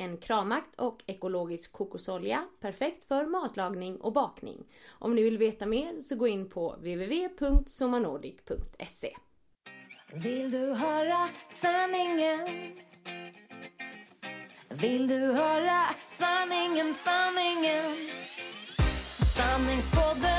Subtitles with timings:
[0.00, 4.64] En kravmakt och ekologisk kokosolja, perfekt för matlagning och bakning.
[4.88, 9.16] Om ni vill veta mer så gå in på www.somanordic.se.
[10.12, 12.48] Vill du höra sanningen?
[14.68, 17.84] Vill du höra sanningen, sanningen?
[19.36, 20.29] Sanningspodden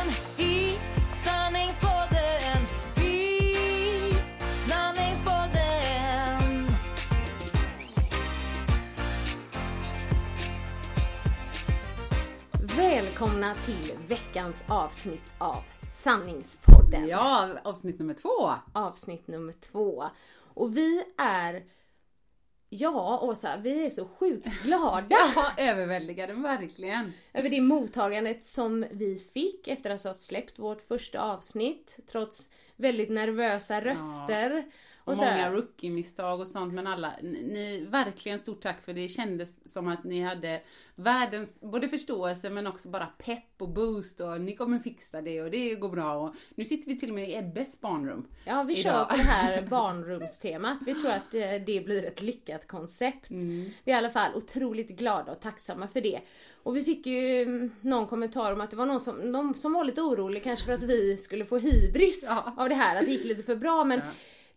[13.22, 17.08] Välkomna till veckans avsnitt av Sanningspodden.
[17.08, 18.52] Ja, avsnitt nummer två.
[18.74, 20.06] Avsnitt nummer två.
[20.54, 21.64] Och vi är,
[22.70, 25.06] ja Åsa, vi är så sjukt glada
[25.36, 27.14] Ja, överväldigade verkligen.
[27.34, 32.00] över det mottagandet som vi fick efter att ha släppt vårt första avsnitt.
[32.12, 34.66] Trots väldigt nervösa röster.
[35.04, 35.32] Och sådär.
[35.32, 40.03] många rookie-misstag och sånt, men alla, ni, verkligen stort tack för det kändes som att
[40.03, 40.62] ni hade
[40.96, 45.52] världens, både förståelse men också bara pepp och boost och ni kommer fixa det och
[45.52, 48.28] det går bra och nu sitter vi till och med i Ebbes barnrum.
[48.46, 48.84] Ja, vi idag.
[48.84, 50.78] kör på det här barnrumstemat.
[50.86, 53.30] Vi tror att eh, det blir ett lyckat koncept.
[53.30, 53.70] Mm.
[53.84, 56.22] Vi är i alla fall otroligt glada och tacksamma för det.
[56.64, 59.74] Och vi fick ju mm, någon kommentar om att det var någon som, någon som
[59.74, 62.54] var lite orolig kanske för att vi skulle få hybris Ja.
[62.58, 63.84] av det här, att det gick lite för bra.
[63.84, 64.02] Men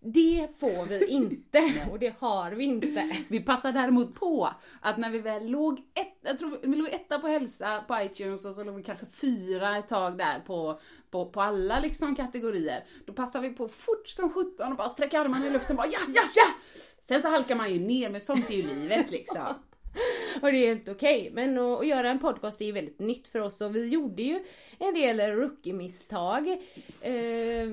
[0.04, 3.16] det får vi inte och det har vi inte.
[3.28, 4.50] Vi passar däremot på
[4.80, 8.44] att när vi väl låg ett, jag tror vi låg etta på hälsa på iTunes
[8.44, 12.84] och så låg vi kanske fyra ett tag där på, på, på alla liksom kategorier.
[13.06, 15.92] Då passar vi på fort som sjutton och bara sträcka armarna i luften och bara
[15.92, 16.54] ja, ja, ja!
[17.00, 19.46] Sen så halkar man ju ner, men sånt är ju livet liksom.
[20.42, 21.30] Och det är helt okej.
[21.34, 24.22] Men att, att göra en podcast är ju väldigt nytt för oss och vi gjorde
[24.22, 24.44] ju
[24.78, 26.48] en del rookie-misstag.
[27.00, 27.68] Eh,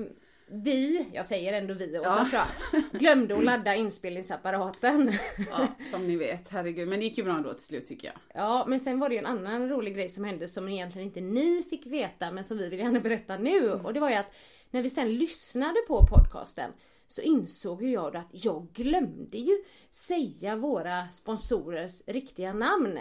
[0.52, 2.26] vi, jag säger ändå vi Åsa Ja.
[2.30, 2.42] tror
[2.82, 5.12] jag, glömde att ladda inspelningsapparaten.
[5.50, 6.88] Ja, som ni vet, herregud.
[6.88, 8.42] Men det gick ju bra ändå till slut tycker jag.
[8.42, 11.20] Ja, men sen var det ju en annan rolig grej som hände som egentligen inte
[11.20, 13.72] ni fick veta men som vi vill gärna berätta nu.
[13.72, 14.34] Och det var ju att
[14.70, 16.70] när vi sen lyssnade på podcasten
[17.08, 19.58] så insåg ju jag då att jag glömde ju
[19.90, 22.98] säga våra sponsorers riktiga namn.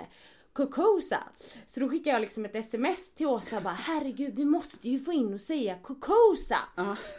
[0.53, 1.23] Cocosa.
[1.67, 5.13] Så då skickade jag liksom ett sms till Åsa bara herregud vi måste ju få
[5.13, 6.57] in och säga Cocosa.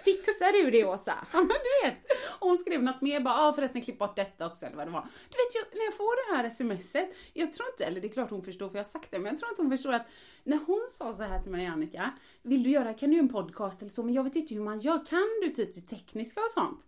[0.05, 1.15] Fixar du det Åsa?
[1.33, 1.99] Ja men du vet,
[2.39, 4.91] och hon skrev något mer, bara ah, förresten klipp bort detta också eller vad det
[4.91, 5.03] var.
[5.03, 8.13] Du vet jag, när jag får det här smset, jag tror inte, eller det är
[8.13, 10.07] klart hon förstår för jag har sagt det, men jag tror inte hon förstår att
[10.45, 12.11] när hon sa så här till mig Annika,
[12.43, 14.63] vill du göra, kan du göra en podcast eller så, men jag vet inte hur
[14.63, 16.87] man gör, kan du typ det tekniska och sånt?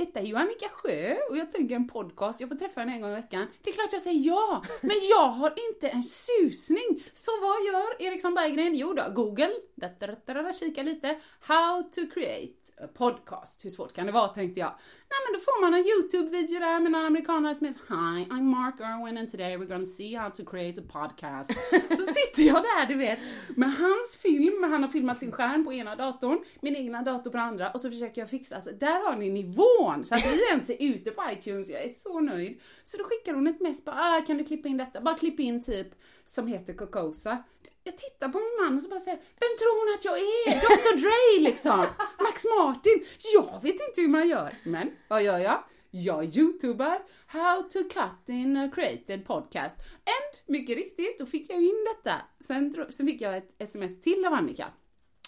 [0.00, 3.00] Detta är ju Annika Sjö och jag tänker en podcast, jag får träffa henne en
[3.00, 3.46] gång i veckan.
[3.62, 7.02] Det är klart jag säger ja, men jag har inte en susning.
[7.12, 8.74] Så vad gör Eriksson Berggren?
[8.74, 11.18] Jo då, Google, da, da, da, da, da, kika lite.
[11.40, 13.64] How to create a podcast.
[13.64, 14.72] Hur svårt kan det vara tänkte jag.
[15.12, 18.42] Nej men då får man en YouTube-video där med en amerikanare som heter Hi, I'm
[18.42, 21.50] Mark Irwin and today we're gonna see how to create a podcast.
[21.98, 23.18] Så sitter jag där du vet
[23.56, 27.36] med hans film, han har filmat sin skärm på ena datorn, min egna dator på
[27.36, 30.48] den andra och så försöker jag fixa, alltså där har ni nivån så att vi
[30.50, 32.60] ens är ute på iTunes, jag är så nöjd.
[32.82, 35.00] Så då skickar hon ett mess bara, ah, kan du klippa in detta?
[35.00, 35.88] Bara klipp in typ
[36.24, 37.44] som heter Cocosa.
[37.90, 40.60] Jag tittar på min man och så bara säger, vem tror hon att jag är?
[40.60, 41.78] Dr Dre liksom!
[42.20, 43.04] Max Martin!
[43.34, 44.54] Jag vet inte hur man gör.
[44.64, 45.58] Men vad gör jag?
[45.90, 49.78] Jag youtubar How to cut in a created podcast.
[49.80, 52.16] And mycket riktigt, då fick jag in detta.
[52.40, 54.66] Sen, sen fick jag ett sms till av Annika.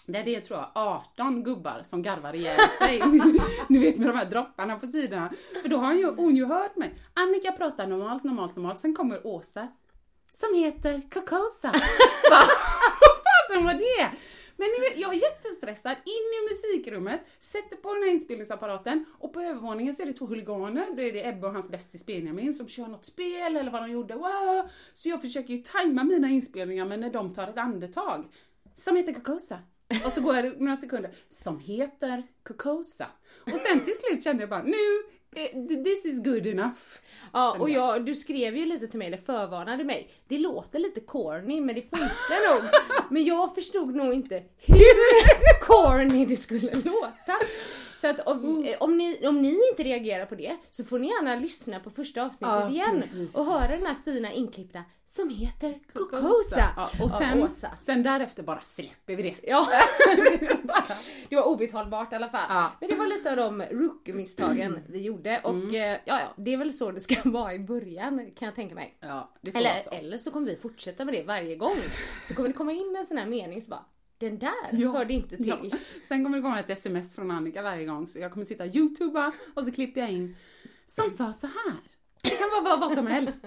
[0.05, 3.01] Där det är tror jag 18 gubbar som garvar ihjäl sig.
[3.69, 5.31] Ni vet med de här dropparna på sidorna.
[5.61, 6.93] För då har ju, hon ju hört mig.
[7.13, 8.79] Annika pratar normalt, normalt, normalt.
[8.79, 9.67] Sen kommer Åsa.
[10.39, 11.67] Som heter Cocosa.
[12.31, 12.41] Va?
[13.01, 14.11] Vad fasen var det?
[14.57, 19.33] Men ni vet, jag är jättestressad, in i musikrummet, sätter på den här inspelningsapparaten och
[19.33, 20.95] på övervåningen så är det två huliganer.
[20.95, 23.91] Då är det Ebbe och hans bästis Benjamin som kör något spel eller vad de
[23.91, 24.13] gjorde.
[24.13, 24.69] Wow!
[24.93, 28.25] Så jag försöker ju tajma mina inspelningar med när de tar ett andetag.
[28.75, 29.59] Som heter Kokosa.
[30.05, 31.11] Och så går det några sekunder.
[31.29, 33.07] Som heter Kokosa.
[33.43, 35.03] Och sen till slut kände jag bara, nu,
[35.83, 36.79] this is good enough.
[37.33, 40.07] Ja, och jag, du skrev ju lite till mig, eller förvarnade mig.
[40.27, 42.63] Det låter lite corny, men det funkar nog.
[43.09, 47.33] Men jag förstod nog inte hur corny det skulle låta.
[48.03, 51.07] Så att om, eh, om, ni, om ni inte reagerar på det så får ni
[51.07, 53.35] gärna lyssna på första avsnittet Ja, igen precis.
[53.35, 56.73] och höra den här fina inklippta som heter Kokosa.
[56.77, 57.71] Ja, och sen, Åsa.
[57.79, 59.35] sen därefter bara släpper vi det.
[59.43, 59.67] Ja,
[61.29, 62.45] det var obetalbart i alla fall.
[62.49, 62.71] Ja.
[62.79, 65.75] Men det var lite av de rookie-misstagen vi gjorde och Mm.
[65.75, 68.75] eh, ja, ja, det är väl så det ska vara i början kan jag tänka
[68.75, 68.97] mig.
[68.99, 69.89] Ja, Eller, så.
[69.89, 71.75] eller så kommer vi fortsätta med det varje gång.
[72.25, 73.85] Så kommer det komma in en sån här mening så bara,
[74.23, 75.47] den där Ja, hörde inte till.
[75.71, 75.77] Ja.
[76.03, 78.75] Sen kommer det komma ett sms från Annika varje gång så jag kommer sitta och
[78.75, 80.35] youtuba och så klipper jag in
[80.85, 81.77] som sa så här.
[82.23, 83.37] Det kan vara vad, vad som helst.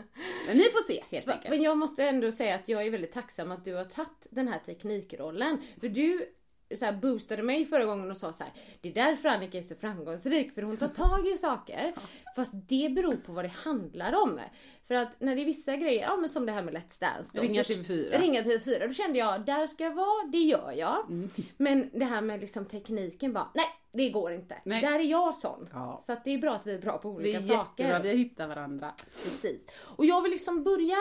[0.46, 1.50] Men ni får se helt enkelt.
[1.50, 4.48] Men jag måste ändå säga att jag är väldigt tacksam att du har tagit den
[4.48, 5.58] här teknikrollen.
[5.80, 6.35] För du
[6.74, 9.74] så boostade mig förra gången och sa så här: det är därför Annika är så
[9.74, 11.94] framgångsrik, för hon tar tag i saker.
[12.36, 14.40] Fast det beror på vad det handlar om.
[14.88, 17.36] För att när det är vissa grejer, ja men som det här med Let's Dance.
[17.36, 18.18] då, Ringa så- TV4.
[18.20, 18.86] Ringa TV4.
[18.88, 21.04] Då kände jag, där ska jag vara, det gör jag.
[21.10, 21.30] Mm.
[21.56, 24.56] Men det här med liksom tekniken bara, nej det går inte.
[24.64, 24.80] Nej.
[24.82, 25.68] Där är jag sån.
[25.72, 26.00] Ja.
[26.06, 27.84] Så att det är bra att vi är bra på Det olika är saker.
[27.84, 28.92] jättebra, vi har hittat varandra.
[29.24, 29.66] Precis.
[29.96, 30.96] Och jag vill liksom börja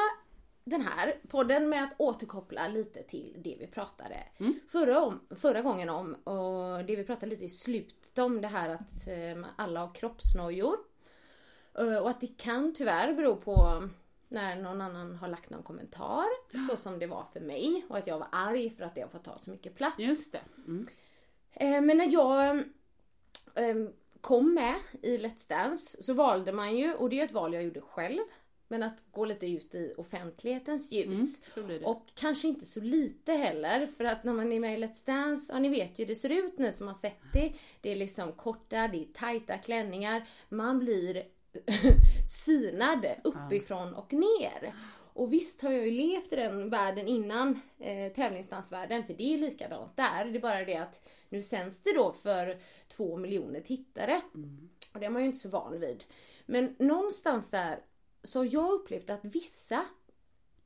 [0.66, 4.24] den här podden med att återkoppla lite till det vi pratade
[4.68, 6.14] förra, om, förra gången om.
[6.14, 10.76] Och det vi pratade lite i slutet om det här att eh, alla har kroppsnojor.
[11.78, 13.84] Eh, och att det kan tyvärr bero på
[14.28, 16.26] när någon annan har lagt någon kommentar.
[16.70, 17.86] Så som det var för mig.
[17.90, 20.00] Och att jag var arg för att det har fått ta så mycket plats.
[20.00, 20.42] Just det.
[20.68, 20.88] Mm.
[21.52, 22.58] Eh, Men när jag
[23.56, 23.76] eh,
[24.22, 27.64] kom med i Let's Dance så valde man ju, och det är ett val jag
[27.64, 28.20] gjorde själv,
[28.68, 31.42] men att gå lite ut i offentlighetens ljus.
[31.54, 31.86] så blir det.
[31.86, 35.54] Och kanske inte så lite heller, för att när man är med i Let's Dance,
[35.54, 37.54] ja ni vet ju hur det ser ut ni som har sett det.
[37.82, 41.24] Det är liksom korta, det är tajta klänningar, man blir
[42.28, 44.74] synad uppifrån och ner.
[45.16, 49.38] Och visst har jag ju levt i den världen innan eh, tävlingsdansvärlden, för det är
[49.38, 50.26] likadant där.
[50.26, 52.58] Det är bara det att nu sänds det då för
[52.88, 54.22] två miljoner tittare.
[54.94, 56.04] Och det är man ju inte så van vid.
[56.46, 57.80] Men någonstans där
[58.26, 59.86] så jag upplevt att vissa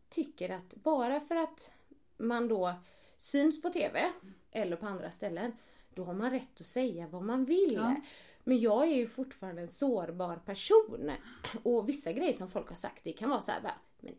[0.09, 1.71] tycker att bara för att
[2.17, 2.73] man då
[3.17, 4.11] syns på TV
[4.51, 5.51] eller på andra ställen,
[5.93, 7.95] då har man rätt att säga vad man vill.
[8.43, 11.11] Men jag är ju fortfarande en sårbar person.
[11.63, 14.15] Och vissa grejer som folk har sagt, det kan vara så här bara, men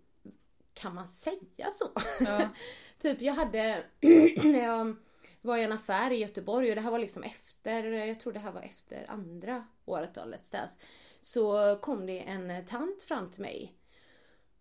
[0.75, 1.89] kan man säga så?
[2.99, 3.85] typ jag hade,
[4.45, 4.97] när jag
[5.41, 8.39] var i en affär i Göteborg och det här var liksom efter, jag tror det
[8.39, 10.77] här var efter andra året av Let's Dance.
[11.21, 13.77] Så kom det en tant fram till mig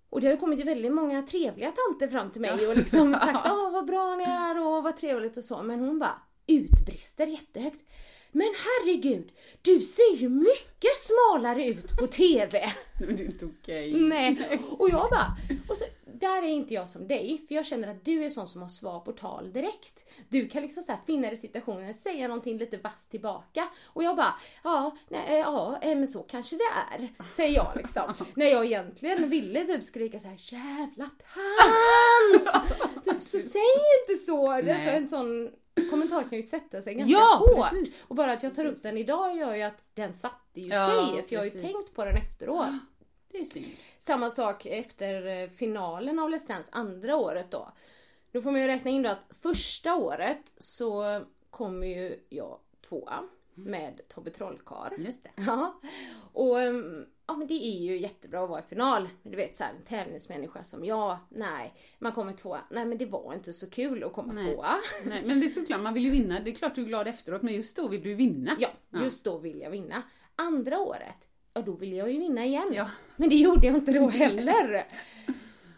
[0.10, 3.46] och det har ju kommit väldigt många trevliga tanter fram till mig och liksom sagt
[3.46, 5.64] åh vad bra ni är och vad trevligt och så.
[5.64, 7.84] Men hon bara utbrister jättehögt.
[8.32, 12.72] Men herregud, du ser ju mycket smalare ut på TV.
[13.00, 13.94] Men det är inte okej.
[13.94, 14.60] Nej.
[14.72, 15.38] Och jag bara,
[15.70, 15.86] och så,
[16.20, 18.70] där är inte jag som dig, för jag känner att du är sån som har
[18.70, 20.06] svar på tal direkt.
[20.30, 23.68] Du kan liksom så här finna dig i situationen, säga någonting lite vasst tillbaka.
[23.86, 24.34] Och jag bara,
[24.64, 26.64] ja, nej, eh, ja, eh, men så kanske det
[26.96, 27.10] är.
[27.32, 28.14] Säger jag liksom.
[28.36, 33.06] När jag egentligen ville typ skrika så här, jävla tant!
[33.06, 33.62] typ, så säg
[34.08, 34.48] inte så.
[34.52, 34.86] Det är Nej.
[34.86, 35.50] så en sån
[35.90, 37.70] kommentar kan ju sätta sig ganska Ja, hårt.
[37.70, 38.06] precis.
[38.08, 41.12] Och bara att jag tar upp den idag gör ju att den satte ju Ja,
[41.14, 41.62] sig, för jag har ju precis.
[41.62, 42.68] tänkt på den efteråt.
[43.32, 43.66] Det är synd.
[43.98, 47.72] Samma sak efter eh, finalen av Let's Dance andra året då.
[48.32, 53.24] Då får man ju räkna in då att första året så kom ju jag tvåa
[53.54, 55.02] med Tobbe Trollkarl.
[55.02, 55.30] Just det.
[55.36, 55.80] Ja.
[56.34, 59.10] Och ehm, ja, men det är ju jättebra att vara i final.
[59.22, 62.62] Men du vet så här, en tävlingsmänniska som jag, nej, man kommer tvåa.
[62.70, 64.54] Nej men det var inte så kul att komma Nej.
[64.54, 64.76] tvåa.
[65.06, 66.40] Nej, men det är såklart, man vill ju vinna.
[66.40, 68.56] Det är klart du är glad efteråt, men just då vill du vinna.
[68.60, 68.70] Ja,
[69.02, 70.04] just då vill jag vinna.
[70.36, 71.28] Andra året,
[71.60, 72.68] ja då vill jag ju vinna igen.
[72.72, 72.90] Ja.
[73.16, 74.86] Men det gjorde jag inte då heller.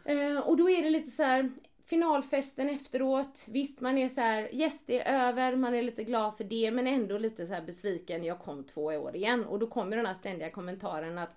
[0.05, 1.51] Eh, och då är det lite så här
[1.85, 3.43] finalfesten efteråt.
[3.47, 6.71] Visst, man är så här, yes det är över, man är lite glad för det,
[6.71, 8.23] men ändå lite så besviken.
[8.23, 11.35] Jag kom två år igen och då kommer den här ständiga kommentaren att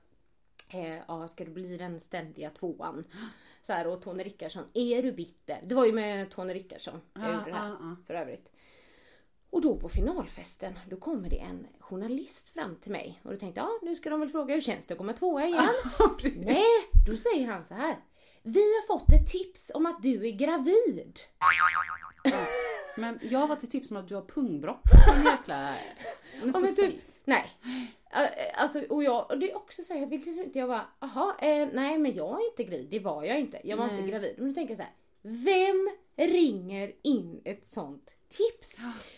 [0.68, 3.04] eh, ja, ska du bli den ständiga tvåan?
[3.66, 5.60] Så här, och Tony Rickardsson, är du bitter?
[5.64, 7.96] Det var ju med Tony Rickardsson jag Ja, gjorde det här, ja, ja.
[8.06, 8.50] för övrigt.
[9.54, 13.60] Och då på finalfesten, då kommer det en journalist fram till mig och då tänkte
[13.60, 15.64] jag, ja nu ska de väl fråga hur känns det att komma tvåa igen?
[16.36, 16.64] Nej,
[17.08, 17.96] då säger han så här.
[18.42, 21.18] Vi har fått ett tips om att du är gravid.
[22.96, 24.80] Men jag har varit ett tips om att du har pungbrock.
[25.16, 25.74] En jäkla...
[26.40, 27.46] Men Ja, så men säg- typ, nej.
[28.54, 30.86] Alltså, och, jag, och det är också så här, jag vill liksom inte, jag bara,
[30.98, 33.60] aha, eh, nej men jag är inte gravid, det var jag inte.
[33.64, 33.96] Jag var Nej.
[33.98, 34.34] inte gravid.
[34.38, 34.92] Men då tänker jag så här,
[35.22, 38.70] vem ringer in ett sånt tips?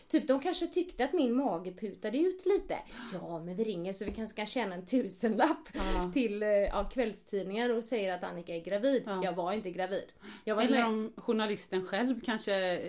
[0.09, 2.79] Typ de kanske tyckte att min mage putade ut lite.
[3.13, 6.11] Ja men vi ringer så vi kanske kan tjäna en tusenlapp Ja.
[6.15, 9.03] till eh, ja, kvällstidningar och säger att Annika är gravid.
[9.07, 9.21] Ja.
[9.25, 10.05] Jag var inte gravid.
[10.47, 12.83] Var Eller med- om journalisten själv kanske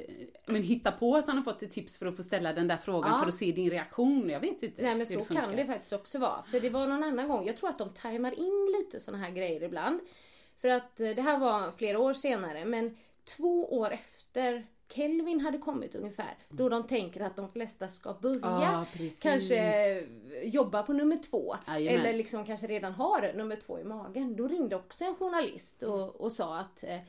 [0.45, 2.77] men hittar på att han har fått ett tips för att få ställa den där
[2.77, 3.19] frågan Ja.
[3.19, 4.29] för att se din reaktion.
[4.29, 5.35] Jag vet inte Nej men så funkar.
[5.45, 6.43] kan det faktiskt också vara.
[6.51, 9.31] För det var någon annan gång, jag tror att de tajmar in lite såna här
[9.31, 9.99] grejer ibland.
[10.61, 12.97] För att eh, det här var flera år senare men
[13.37, 16.37] två år efter Kelvin hade kommit ungefär.
[16.49, 19.21] Då de tänker att de flesta ska börja Ja, precis.
[19.21, 19.73] kanske
[20.43, 21.55] jobba på nummer två.
[21.67, 21.99] Jajamän.
[22.05, 24.35] Eller liksom kanske redan har nummer två i magen.
[24.35, 26.99] Då ringde också en journalist och, och sa att eh,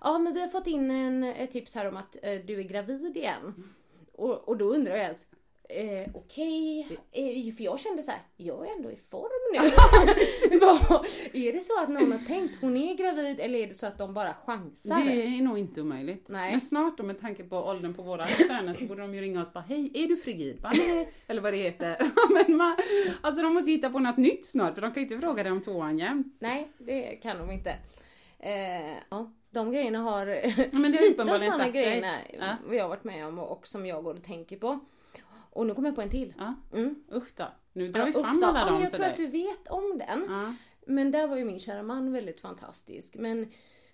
[0.00, 2.62] Ja men vi har fått in en, ett tips här om att eh, du är
[2.62, 3.74] gravid igen.
[4.12, 5.26] Och, och då undrar jag ens,
[5.68, 9.58] eh, okej, eh, för jag kände så här, jag är ändå i form nu.
[11.48, 13.98] Är det så att någon har tänkt hon är gravid eller är det så att
[13.98, 15.04] de bara chansar?
[15.04, 16.28] Det är nog inte omöjligt.
[16.28, 16.50] Nej.
[16.50, 19.42] Men snart då med tanke på åldern på våra söner så borde de ju ringa
[19.42, 20.60] oss och bara Hej, är du frigid?
[20.62, 21.12] Bara, Nej.
[21.26, 21.96] Eller vad det heter.
[22.46, 22.76] Men man,
[23.20, 25.52] alltså de måste hitta på något nytt snart för de kan ju inte fråga dig
[25.52, 26.36] om tvåan jämt.
[26.38, 27.70] Nej, det kan de inte.
[28.38, 30.26] Eh, ja, de grejerna har...
[30.80, 32.14] Men det lite av sådana grejerna
[32.70, 32.82] Ja.
[32.82, 34.80] har varit med om och, och som jag går och tänker på.
[35.58, 36.34] Och nu kommer jag på en till.
[36.38, 36.54] Ja.
[36.72, 36.94] Mm.
[37.12, 37.44] Usch då.
[37.72, 39.10] Nu drar Ja, vi fram alla ja, dem men Jag tror dig.
[39.10, 40.26] att du vet om den.
[40.28, 40.54] Ja.
[40.86, 43.14] Men där var ju min kära man väldigt fantastisk.
[43.14, 43.52] Men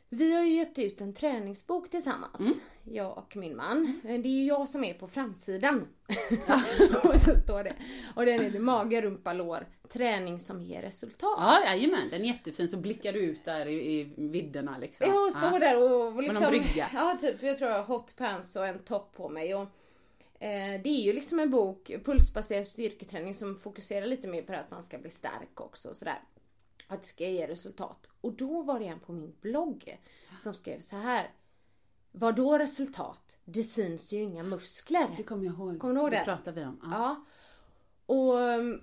[0.08, 2.40] vi har ju gett ut en träningsbok tillsammans.
[2.40, 2.52] Mm.
[2.84, 4.00] Jag och min man.
[4.02, 5.88] Men det är ju jag som är på framsidan.
[7.04, 7.74] och så står det.
[8.14, 9.66] Och den heter Mage, rumpa, lår.
[9.92, 11.38] Träning som ger resultat.
[11.38, 15.06] Ja, jajamän, den är jättefin så blickar du ut där i, i vidderna liksom.
[15.06, 16.42] Jag står där och liksom...
[16.42, 16.90] någon brygga.
[16.94, 17.42] Ja, typ.
[17.42, 19.54] Jag tror jag har hot pants och en topp på mig.
[19.54, 19.68] Och,
[20.38, 24.82] det är ju liksom en bok, pulsbaserad styrketräning som fokuserar lite mer på att man
[24.82, 26.22] ska bli stark också och sådär.
[26.86, 28.08] Att det ska ge resultat.
[28.20, 29.98] Och då var det en på min blogg
[30.40, 31.30] som skrev så här.
[32.12, 33.36] Vad då resultat?
[33.44, 35.06] Det syns ju inga muskler.
[35.16, 35.78] Det kommer jag ihåg.
[35.80, 36.18] Kommer du ihåg det?
[36.18, 36.80] Det pratar vi om.
[36.82, 36.90] Ja.
[36.92, 37.24] Ja.
[38.06, 38.80] Och um,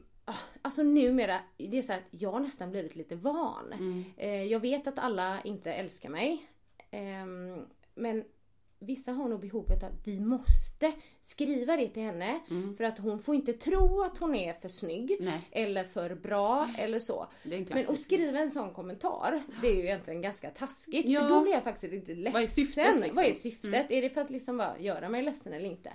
[0.61, 3.73] alltså numera, det är så att jag har nästan blivit lite van.
[3.73, 4.03] Mm.
[4.17, 6.47] Eh, jag vet att alla inte älskar mig.
[6.91, 7.65] Ehm,
[7.95, 8.23] men
[8.81, 12.39] vissa har nog behovet att vi måste skriva det till henne.
[12.77, 15.11] För att hon får inte tro att hon är för snygg.
[15.11, 15.25] Mm.
[15.25, 15.41] Nej.
[15.51, 17.27] Eller för bra eller så.
[17.43, 21.05] Men att skriva en sån kommentar, det är ju egentligen ganska taskigt.
[21.05, 21.21] Ja.
[21.21, 22.33] För då blir jag faktiskt lite ledsen.
[22.33, 23.03] Vad är syftet, liksom?
[23.03, 23.15] Mm.
[23.15, 23.91] Vad är syftet?
[23.91, 25.93] Är det för att liksom bara göra mig ledsen eller inte?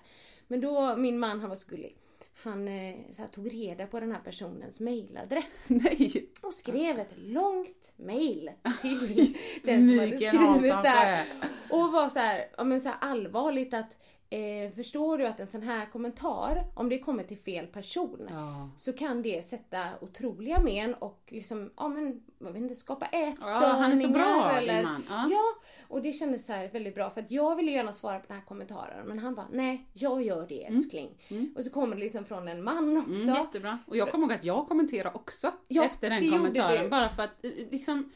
[0.48, 1.96] Men då, min man han var så gullig.
[2.42, 6.30] Han eh, här, tog reda på den här personens mailadress Nej.
[6.42, 8.50] och skrev ett långt mail
[8.80, 8.98] till
[9.62, 11.24] den som hade skrivit där.
[11.24, 11.46] Sjö.
[11.70, 13.96] Och var så här, ja, men så här allvarligt att
[14.30, 18.70] eh, förstår du att en sån här kommentar, om det kommer till fel person, Ja.
[18.76, 23.68] så kan det sätta otroliga men och liksom, ja men, jag vet inte, skapa ätstörningar.
[23.68, 25.04] Ja, han är så bra, eller, man.
[25.08, 25.28] Ja.
[25.30, 25.42] Ja,
[25.88, 28.36] och det kändes så här väldigt bra för att jag ville gärna svara på den
[28.36, 31.10] här kommentaren men han bara, nej, jag gör det älskling.
[31.56, 33.22] Och så kommer det liksom från en man också.
[33.28, 33.78] Mm, jättebra.
[33.86, 36.90] Och jag kommer ihåg att jag kommenterade också Ja, efter den kommentaren.
[36.90, 38.10] Bara för att eh, liksom,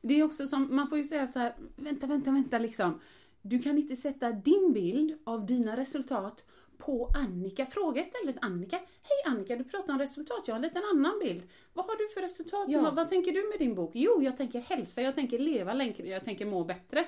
[0.00, 3.00] det är också som, man får ju säga så här, vänta, vänta, vänta liksom.
[3.48, 6.44] Du kan inte sätta din bild av dina resultat
[6.78, 7.66] på Annika.
[7.66, 8.76] Fråga istället Annika.
[8.76, 10.42] Hej Annika, du pratar om resultat.
[10.46, 11.42] Jag har en liten annan bild.
[11.72, 12.66] Vad har du för resultat?
[12.68, 12.82] Ja.
[12.82, 13.90] Vad, vad tänker du med din bok?
[13.94, 17.06] Jo, jag tänker hälsa, jag tänker leva längre, jag tänker må bättre.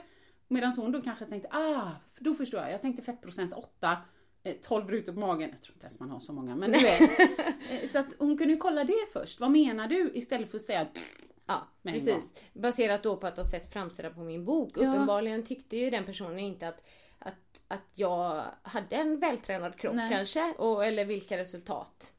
[0.49, 2.73] Medan hon då kanske tänkte, ah, då förstår jag.
[2.73, 3.97] Jag tänkte fettprocent 8,
[4.42, 5.50] eh, 12 rutor på magen.
[5.50, 7.11] Jag tror inte ens man har så många, men du vet.
[7.71, 9.40] Eh, Så att hon kunde ju kolla det först.
[9.40, 10.11] Vad menar du?
[10.14, 10.87] Istället för att säga
[11.49, 12.33] Ja, precis.
[12.52, 14.73] Baserat då på att ha sett framsidan på min bok.
[14.76, 14.81] Ja.
[14.90, 16.81] Uppenbarligen tyckte ju den personen inte att,
[17.19, 17.35] att,
[17.69, 20.11] att jag hade en vältränad kropp Nej.
[20.11, 20.55] kanske.
[20.59, 22.12] Och, eller vilka resultat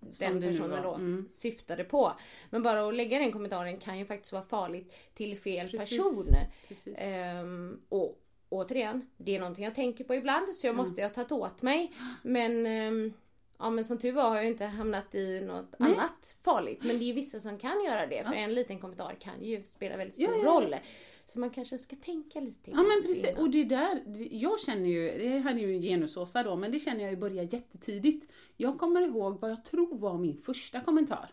[0.00, 1.26] den personen då Mm.
[1.30, 2.12] syftade på.
[2.50, 5.98] Men bara att lägga den kommentaren kan ju faktiskt vara farligt till fel Precis.
[5.98, 6.34] person.
[6.68, 6.98] Precis.
[7.00, 10.80] Ehm, och återigen, det är någonting jag tänker på ibland så jag Mm.
[10.82, 11.92] måste jag ha tagit åt mig.
[12.22, 13.12] Men, ehm,
[13.58, 15.92] ja, men som tur var har jag inte hamnat i något Nej.
[15.92, 16.78] annat farligt.
[16.82, 19.64] Men det är ju vissa som kan göra det för en liten kommentar kan ju
[19.64, 20.50] spela väldigt stor Ja, ja, ja.
[20.50, 20.76] roll.
[21.08, 23.02] Så man kanske ska tänka lite Ja men innan.
[23.02, 26.72] precis, och det där, jag känner ju, det här är ju en genusåsa då, men
[26.72, 28.32] det känner jag ju börjar jättetidigt.
[28.56, 31.30] Jag kommer ihåg vad jag tror var min första kommentar.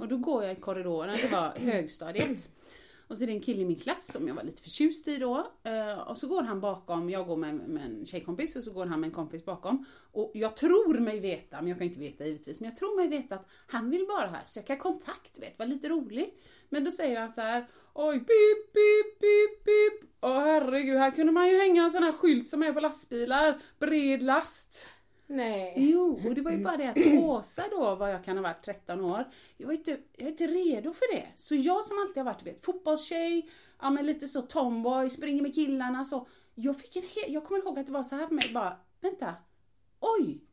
[0.00, 2.48] Och då går jag i korridoren, det var högstadiet.
[3.08, 5.18] Och så är det en kille i min klass som jag var lite förtjust i
[5.18, 5.46] då.
[5.62, 8.86] Eh, och så går han bakom, jag går med, med en tjejkompis och så går
[8.86, 9.84] han med en kompis bakom.
[10.12, 13.08] Och jag tror mig veta, men jag kan inte veta givetvis, men jag tror mig
[13.08, 16.34] veta att han vill bara här söka kontakt, vet, vara lite rolig.
[16.68, 20.10] Men då säger han så här, oj, pip, pip, pip, pip.
[20.20, 23.60] Åh herregud, här kunde man ju hänga en sån här skylt som är på lastbilar,
[23.78, 24.88] bred last.
[25.30, 25.74] Nej.
[25.76, 28.62] Jo, och det var ju bara det att Åsa då, vad jag kan ha varit
[28.64, 29.24] 13 år,
[29.56, 31.26] jag är inte, jag är inte redo för det.
[31.34, 35.54] Så jag som alltid har varit vet, fotbollstjej, ja men lite så tomboy, springer med
[35.54, 36.26] killarna så.
[36.54, 38.76] Jag fick en he- jag kommer ihåg att det var så här för mig, bara,
[39.00, 39.34] vänta,
[40.00, 40.44] oj,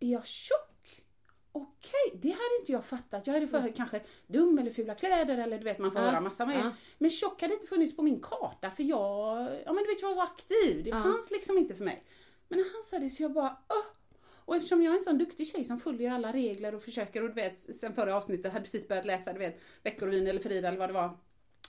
[0.00, 1.04] är jag tjock?
[1.52, 3.26] Okej, det hade inte jag fattat.
[3.26, 6.20] Jag hade för kanske dum eller fula kläder eller du vet man får Ja, höra
[6.20, 6.58] massa med.
[6.64, 6.70] ja.
[6.98, 10.08] Men tjock hade inte funnits på min karta för jag, ja men du vet jag
[10.08, 10.84] var så aktiv.
[10.84, 11.02] Det Ja.
[11.02, 12.04] fanns liksom inte för mig.
[12.48, 13.84] Men när han sa det så jag bara, Åh!
[14.48, 17.28] Och eftersom jag är en sån duktig tjej som följer alla regler och försöker och
[17.28, 20.78] du vet sen förra avsnittet hade precis börjat läsa du vet Veckorevyn eller Frida eller
[20.78, 21.18] vad det var.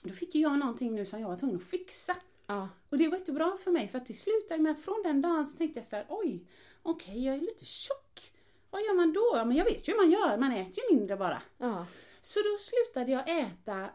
[0.04, 2.16] Då fick ju jag någonting nu som jag var tvungen att fixa.
[2.48, 2.70] Ja.
[2.90, 5.46] Och det var jättebra för mig för att det slutade med att från den dagen
[5.46, 6.46] så tänkte jag så här, oj,
[6.82, 8.32] okej jag är lite tjock.
[8.70, 9.34] Vad gör man då?
[9.36, 11.42] Ja, men jag vet ju hur man gör, man äter ju mindre bara.
[11.58, 11.86] Ja.
[12.22, 13.90] Så då slutade jag äta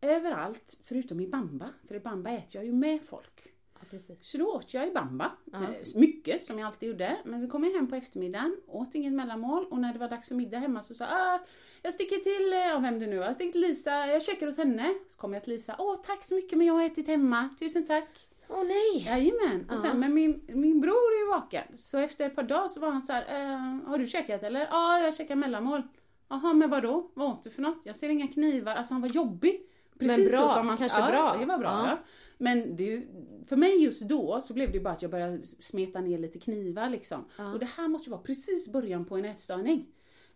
[0.00, 3.52] överallt förutom i bamba, för i bamba äter jag ju med folk.
[3.90, 4.30] Precis.
[4.30, 5.58] Så då åt jag i bamba, Ja.
[5.62, 7.16] eh, mycket som jag alltid gjorde.
[7.24, 10.28] Men så kom jag hem på eftermiddagen, åt inget mellanmål och när det var dags
[10.28, 11.40] för middag hemma så sa jag ah,
[11.82, 14.46] jag sticker till, eh, ja vem det nu var, jag sticker till Lisa, jag käkar
[14.46, 14.94] hos henne.
[15.08, 17.86] Så kom jag till Lisa, åh tack så mycket men jag har ätit hemma, tusen
[17.86, 18.08] tack.
[18.48, 19.04] Åh nej!
[19.06, 21.78] Jajamän, och sen men min, min bror är ju vaken.
[21.78, 24.60] Så efter ett par dagar så var han så här, eh, har du käkat eller?
[24.70, 25.82] Ja, jag käkar mellanmål.
[26.28, 27.10] Jaha, men vadå?
[27.14, 27.80] Vad åt du för något?
[27.84, 28.74] Jag ser inga knivar.
[28.76, 29.66] Alltså han var jobbig.
[29.94, 31.36] Men bra, så som man kanske ja, bra.
[31.38, 31.68] det var bra.
[31.68, 31.98] Ja.
[32.40, 32.44] Ja.
[32.44, 33.02] Men det,
[33.46, 36.90] för mig just då så blev det bara att jag började smeta ner lite knivar
[36.90, 37.24] liksom.
[37.52, 39.86] Och det här måste ju vara precis början på en ätstörning.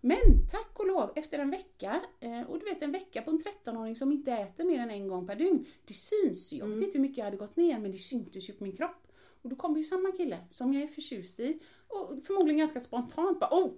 [0.00, 3.38] Men tack och lov, efter en vecka, eh, och du vet en vecka på en
[3.38, 5.66] 13-åring som inte äter mer än en gång per dygn.
[5.84, 6.56] Det syns ju.
[6.58, 8.76] Jag vet inte hur mycket jag hade gått ner men det syntes ju på min
[8.76, 9.06] kropp.
[9.42, 11.58] Och då kom ju samma kille som jag är förtjust i
[11.88, 13.72] och förmodligen ganska spontant bara oh,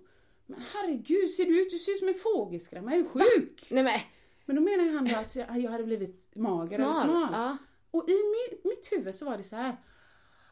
[0.47, 3.67] men herregud ser du ut, du ser ut som en fågelskrämma, är du sjuk?
[3.71, 4.01] Nej men,
[4.45, 7.05] Men då menar han då att jag hade blivit mager eller smal.
[7.05, 7.29] smal.
[7.33, 7.57] Ja.
[7.97, 8.17] Och i
[8.65, 9.77] mitt, huvud så var det så här.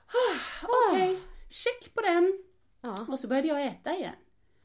[0.07, 1.19] "Ah, Okej,
[1.51, 2.39] check på den.
[2.81, 3.07] Ja.
[3.09, 4.15] Och så började jag äta igen.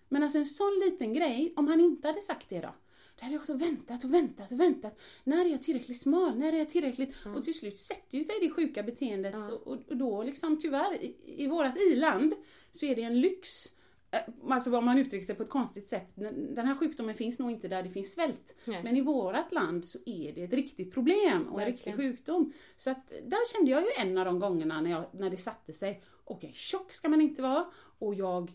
[0.10, 2.76] Men alltså en sån liten grej, om han inte hade sagt det då.
[3.16, 5.00] Då hade jag också väntat och väntat och väntat.
[5.24, 6.38] När är jag tillräckligt smal?
[6.40, 7.16] När är jag tillräckligt?
[7.36, 10.94] Och till slut sätter ju sig det sjuka beteendet och, och, och då liksom tyvärr
[11.04, 12.34] i, i vårat iland
[12.72, 13.66] så är det en lyx.
[14.12, 14.20] Eh,
[14.50, 16.08] Alltså om man uttrycker sig på ett konstigt sätt.
[16.56, 18.56] Den här sjukdomen finns nog inte där det finns svält.
[18.66, 18.84] Nej.
[18.84, 22.54] Men i vårat land så är det ett riktigt problem och en riktig sjukdom.
[22.78, 25.74] Så att där kände jag ju en av de gångerna när, jag, när det satte
[25.74, 26.02] sig.
[26.24, 27.66] Okej, tjock ska man inte vara
[28.00, 28.52] och jag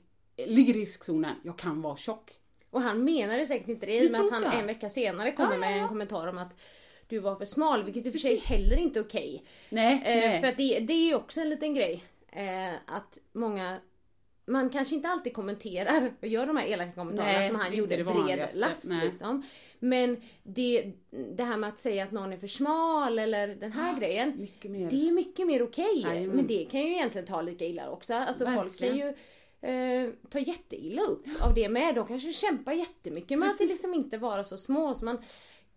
[0.46, 1.36] ligger i riskzonen.
[1.44, 2.32] Jag kan vara tjock.
[2.70, 4.54] Och han menade säkert inte det i och med att han jag.
[4.60, 5.82] en vecka senare kommer Ja, ja, med ja.
[5.82, 6.60] en kommentar om att
[7.08, 9.44] du var för smal, vilket i och för sig heller inte är okej.
[9.68, 10.40] Nej, Eh, nej.
[10.40, 12.04] för att det, det är ju också en liten grej.
[12.28, 13.78] Eh, att många
[14.46, 17.96] man kanske inte alltid kommenterar och gör de här elaka kommentarerna Nej, som han gjorde
[17.96, 19.04] det bred last Nej.
[19.04, 19.42] liksom.
[19.78, 20.92] Men det,
[21.36, 24.32] det här med att säga att någon är för smal eller den här grejen.
[24.40, 24.90] mycket mer.
[24.90, 26.00] Det är mycket mer okej.
[26.02, 26.36] Jajamän.
[26.36, 28.14] men det kan ju egentligen ta lika illa också.
[28.14, 28.96] Alltså folk kan Verkligen.
[28.96, 31.94] ju eh, ta jätteilla upp av det med.
[31.94, 33.70] De kanske kämpar jättemycket med att Precis.
[33.70, 34.94] liksom inte vara så små.
[34.94, 35.18] Så man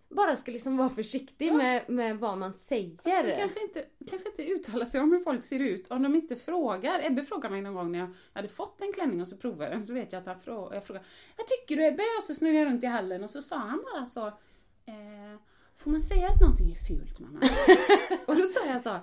[0.10, 2.92] bara ska liksom vara försiktig med, med vad man säger.
[2.92, 6.36] Alltså, kanske, inte, kanske inte uttala sig om hur folk ser ut om de inte
[6.36, 7.06] frågar.
[7.06, 9.84] Ebbe frågade mig någon gång när jag hade fått en klänning och så provade den
[9.84, 11.06] så vet jag att han frå, jag frågade
[11.38, 12.04] Vad tycker du Ebbe?
[12.18, 15.40] Och så snurrade jag runt i hallen och så sa han bara så eh,
[15.76, 17.40] Får man säga att någonting är fult mamma?
[18.26, 18.96] och då sa jag så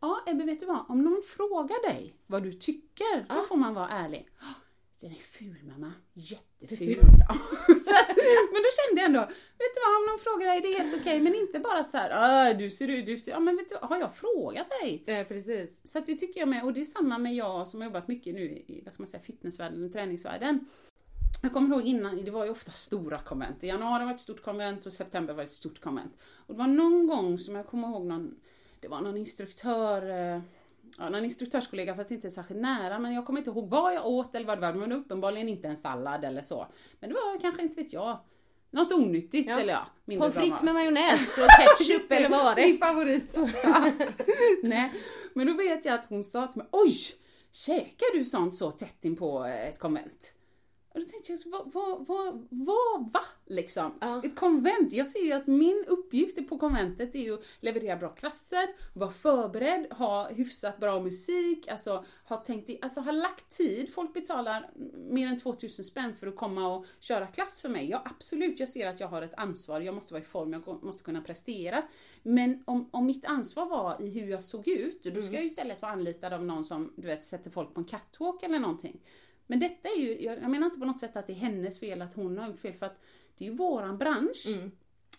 [0.00, 0.84] Ja Ebbe vet du vad?
[0.88, 4.28] Om någon frågar dig vad du tycker, då får man vara ärlig.
[5.02, 6.94] "Ah, Den är ful mamma, jätteful.
[7.84, 7.90] så,
[8.52, 11.00] men då kände jag ändå, vet du vad, om någon frågar dig det är helt
[11.00, 13.68] okej, men inte bara så här, "Ah, du ser ut, du ser, ja men vet
[13.68, 15.02] du har jag frågat dig?
[15.06, 15.80] Eh, precis.
[15.84, 18.08] Så att det tycker jag med, och det är samma med jag som har jobbat
[18.08, 20.66] mycket nu i, vad ska man säga, fitnessvärlden, träningsvärlden.
[21.42, 23.64] Jag kommer ihåg innan, det var ju ofta stora konvent.
[23.64, 26.12] I januari var ett stort konvent och september var ett stort konvent.
[26.46, 28.34] Och det var någon gång som jag kommer ihåg någon,
[28.80, 30.40] det var någon instruktör, eh,
[30.98, 34.34] ja, någon instruktörskollega fast inte särskilt nära, men jag kommer inte ihåg vad jag åt
[34.34, 36.66] eller vad det var, men uppenbarligen inte en sallad eller så.
[37.00, 38.18] Men det var kanske, inte vet jag,
[38.70, 39.60] något onyttigt Ja.
[39.60, 39.86] eller ja,
[40.18, 42.86] Pommes frites med majonnäs och ketchup det, eller vad var Min det?
[42.86, 43.36] favorit.
[44.62, 44.92] Nej,
[45.34, 46.96] men då vet jag att hon sa till mig, oj,
[47.52, 50.34] käkar du sånt så tätt in på ett konvent?
[50.94, 53.20] Och då tänkte jag, vad, vad, vad, vad va?
[53.46, 53.94] Liksom.
[54.00, 54.22] Ja.
[54.24, 54.92] Ett konvent.
[54.92, 59.10] Jag ser ju att min uppgift på konventet är ju att leverera bra klasser, vara
[59.10, 63.94] förberedd, ha hyfsat bra musik, alltså ha tänkt i, alltså ha lagt tid.
[63.94, 64.70] Folk betalar
[65.10, 67.90] mer än 2000 spänn för att komma och köra klass för mig.
[67.90, 70.84] Ja absolut, jag ser att jag har ett ansvar, jag måste vara i form, jag
[70.84, 71.82] måste kunna prestera.
[72.22, 75.48] Men om, om mitt ansvar var i hur jag såg ut, då ska jag ju
[75.48, 79.00] istället vara anlitad av någon som du vet, sätter folk på en catwalk eller någonting.
[79.52, 81.80] Men detta är ju, jag jag menar inte på något sätt att det är hennes
[81.80, 83.00] fel att hon har gjort fel, för att
[83.38, 84.46] det är ju våran bransch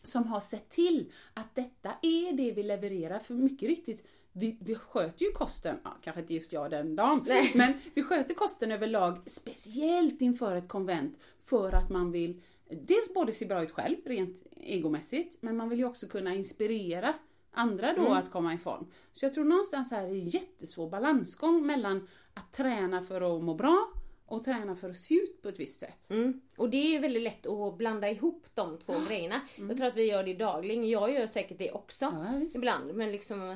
[0.04, 3.20] som har sett till att detta är det vi levererar.
[3.20, 7.26] För mycket riktigt, vi, vi sköter ju kosten, ja, kanske inte just jag den dagen,
[7.56, 13.34] men vi sköter kosten överlag, speciellt inför ett konvent, för att man vill dels både
[13.34, 17.14] se bra ut själv, rent egomässigt, men man vill ju också kunna inspirera
[17.52, 18.88] andra då att komma i form.
[19.12, 23.54] Så jag tror någonstans här är en jättesvår balansgång mellan att träna för att må
[23.54, 23.94] bra
[24.26, 26.10] och träna för att se ut på ett visst sätt.
[26.10, 26.42] Mm.
[26.58, 29.42] Och det är ju väldigt lätt att blanda ihop de två grejerna.
[29.58, 30.90] Jag tror att vi gör det dagligen.
[30.90, 32.94] Jag gör säkert det också Ja, ibland.
[32.94, 33.56] Men liksom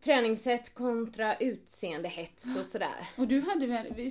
[0.00, 3.08] träningssätt kontra utseendehets och sådär.
[3.18, 3.66] Och du, hade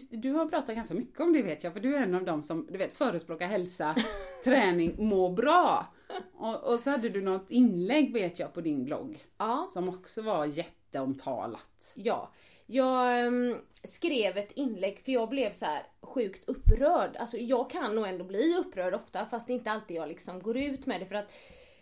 [0.09, 2.43] du har pratat ganska mycket om det vet jag, för du är en av dem
[2.43, 3.95] som du vet, förespråkar hälsa,
[4.43, 5.93] träning, må bra.
[6.33, 9.67] Och, och så hade du något inlägg vet jag på din blogg, Ja.
[9.69, 11.93] som också var jätteomtalat.
[11.95, 12.31] Ja.
[12.65, 17.15] Jag ehm, skrev ett inlägg för jag blev så här sjukt upprörd.
[17.15, 20.41] Alltså jag kan nog ändå bli upprörd ofta fast det är inte alltid jag liksom
[20.41, 21.31] går ut med det för att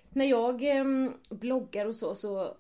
[0.10, 2.58] när jag ehm, bloggar och så så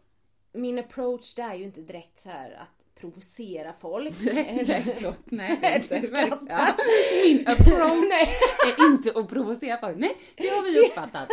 [0.54, 4.16] min approach det är ju inte direkt så här att provocera folk.
[4.34, 5.18] Nej, förlåt.
[5.26, 5.96] Nej, det är inte.
[5.96, 6.76] Du skrattar.
[7.26, 8.38] Min approach Nej.
[8.68, 9.98] är inte att provocera folk.
[9.98, 11.30] Nej, det har vi uppfattat.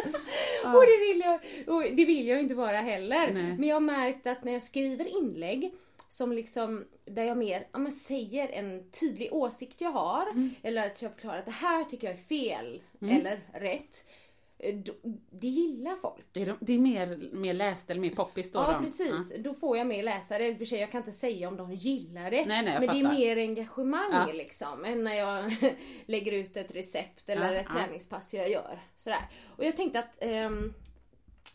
[0.64, 1.40] Och det vill jag,
[1.74, 3.32] och det vill jag inte vara heller.
[3.32, 3.56] Nej.
[3.58, 5.72] Men jag har märkt att när jag skriver inlägg
[6.08, 10.50] som liksom, där jag mer ja, men säger en tydlig åsikt jag har, Mm.
[10.62, 14.04] eller att jag förklarar att det här tycker jag är fel, eller rätt.
[14.58, 14.74] eh,
[15.30, 16.24] det gillar folk.
[16.32, 18.58] Det är, de- det är mer, mer läst eller mer poppis då?
[18.58, 18.84] Ja de.
[18.84, 20.46] precis, då får jag mer läsare.
[20.48, 22.46] I och för sig jag kan inte säga om de gillar det.
[22.46, 23.18] Nej, nej, men det är fattar.
[23.18, 24.32] mer engagemang Ja.
[24.32, 24.84] liksom.
[24.84, 25.44] Än när jag
[26.06, 27.74] lägger ut ett recept eller Ja, ett ja.
[27.80, 28.78] träningspass jag gör.
[28.96, 29.30] Sådär.
[29.56, 30.74] Och jag tänkte att ehm,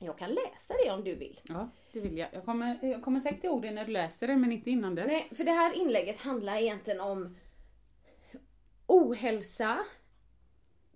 [0.03, 1.39] jag kan läsa det om du vill.
[1.43, 2.29] Ja, det vill jag.
[2.33, 5.07] Jag kommer, jag kommer säkert ihåg det när du läser det, men inte innan dess.
[5.07, 7.37] Nej, för det här inlägget handlar egentligen om
[8.87, 9.79] ohälsa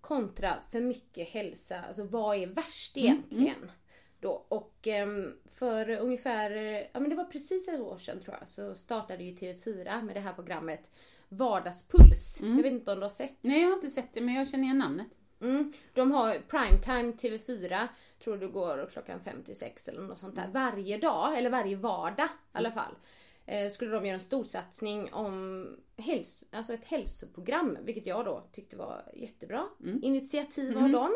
[0.02, 1.82] kontra för mycket hälsa.
[1.88, 3.72] Alltså vad är värst egentligen?
[4.20, 4.46] Då.
[4.50, 6.52] Och ehm, för ungefär,
[6.94, 10.16] ja men det var precis ett år sedan tror jag, så startade ju TV4 med
[10.16, 10.92] det här programmet
[11.30, 12.40] Vardagspuls.
[12.42, 13.36] Jag vet inte om du har sett?
[13.42, 15.08] Nej, jag har inte sett det, men jag känner igen namnet.
[15.42, 15.74] Mm.
[15.94, 17.88] De har primetime TV4,
[18.20, 20.48] tror det går klockan 5 till 6 eller något sånt där.
[20.54, 22.96] Varje dag, eller varje vardag i alla fall.
[23.46, 28.44] Eh, skulle de göra en stor satsning om häls- alltså ett hälsoprogram, vilket jag då
[28.52, 29.68] tyckte var jättebra.
[30.02, 31.16] Initiativ av dem.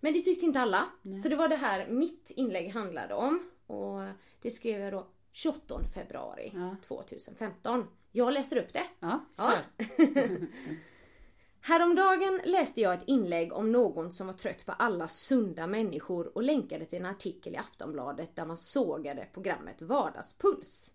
[0.00, 0.84] Men det tyckte inte alla.
[1.22, 3.42] Så det var det här mitt inlägg handlade om.
[3.66, 4.00] Och
[4.42, 6.76] det skrev jag då 28 februari Ja.
[6.82, 7.86] 2015.
[8.12, 8.84] Jag läser upp det.
[9.00, 9.52] Ja, Ja.
[11.62, 16.42] Häromdagen läste jag ett inlägg om någon som var trött på alla sunda människor och
[16.42, 20.92] länkade till en artikel i Aftonbladet där man sågade programmet Vardagspuls.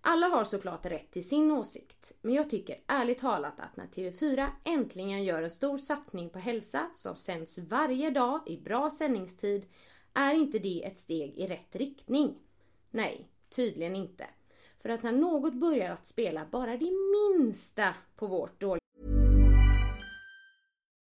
[0.00, 4.46] Alla har såklart rätt till sin åsikt, men jag tycker ärligt talat att när TV4
[4.64, 9.66] äntligen gör en stor satsning på hälsa som sänds varje dag i bra sändningstid
[10.14, 12.38] är inte det ett steg i rätt riktning.
[12.90, 14.26] Nej, tydligen inte.
[14.78, 18.87] För att när något börjar att spela bara det minsta på vårt dåliga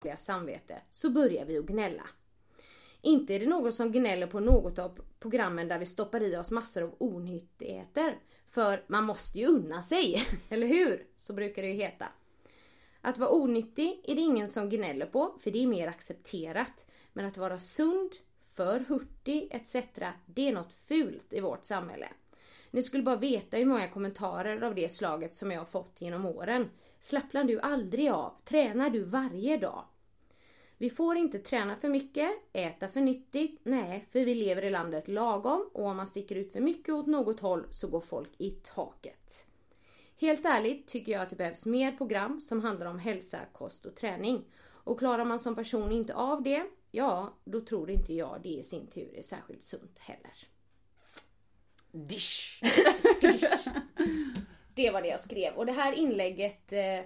[0.00, 2.06] dåliga samvete så börjar vi att gnälla.
[3.02, 6.50] Inte är det någon som gnäller på något av programmen där vi stoppar i oss
[6.50, 8.18] massor av onyttigheter.
[8.46, 11.06] För man måste ju unna sig, eller hur?
[11.16, 12.06] Så brukar det ju heta.
[13.00, 16.86] Att vara onyttig är det ingen som gnäller på, för det är mer accepterat.
[17.12, 18.10] Men att vara sund,
[18.46, 19.76] för hurtig etc.
[20.26, 22.08] Det är något fult i vårt samhälle.
[22.70, 26.26] Ni skulle bara veta hur många kommentarer av det slaget som jag har fått genom
[26.26, 26.70] åren.
[27.00, 28.34] Slappnar du aldrig av?
[28.44, 29.84] Tränar du varje dag?
[30.80, 35.08] Vi får inte träna för mycket, äta för nyttigt, nej, för vi lever i landet
[35.08, 38.50] lagom och om man sticker ut för mycket åt något håll så går folk i
[38.50, 39.46] taket.
[40.16, 43.94] Helt ärligt tycker jag att det behövs mer program som handlar om hälsa, kost och
[43.94, 44.44] träning.
[44.62, 48.62] Och klarar man som person inte av det, ja, då tror inte jag det i
[48.62, 50.34] sin tur är särskilt sunt heller.
[51.90, 52.60] Dish.
[54.74, 55.54] Det var det jag skrev.
[55.54, 57.00] Och det här inlägget eh,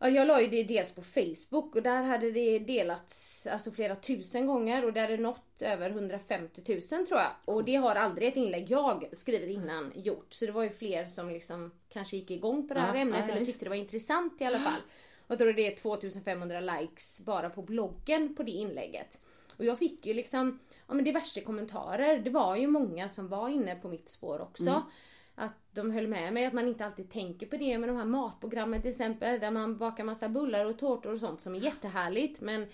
[0.00, 3.96] Ja, jag la ju det dels på Facebook och där hade det delats alltså flera
[3.96, 7.30] tusen gånger och det hade nått över 150 000 tror jag.
[7.44, 10.32] Och det har aldrig ett inlägg jag skrivit innan gjort.
[10.32, 13.24] Så det var ju fler som liksom kanske gick igång på det här Ja, ämnet
[13.28, 14.80] ja, eller tyckte det var intressant i alla fall.
[15.26, 19.20] Och jag tror det är 2500 likes bara på bloggen på det inlägget.
[19.56, 20.58] Och jag fick ju liksom
[20.88, 22.18] ja, men diverse kommentarer.
[22.18, 24.82] Det var ju många som var inne på mitt spår också.
[25.38, 28.04] Att de höll med mig att man inte alltid tänker på det med de här
[28.04, 32.40] matprogrammen till exempel där man bakar massa bullar och tårtor och sånt som är jättehärligt
[32.40, 32.66] men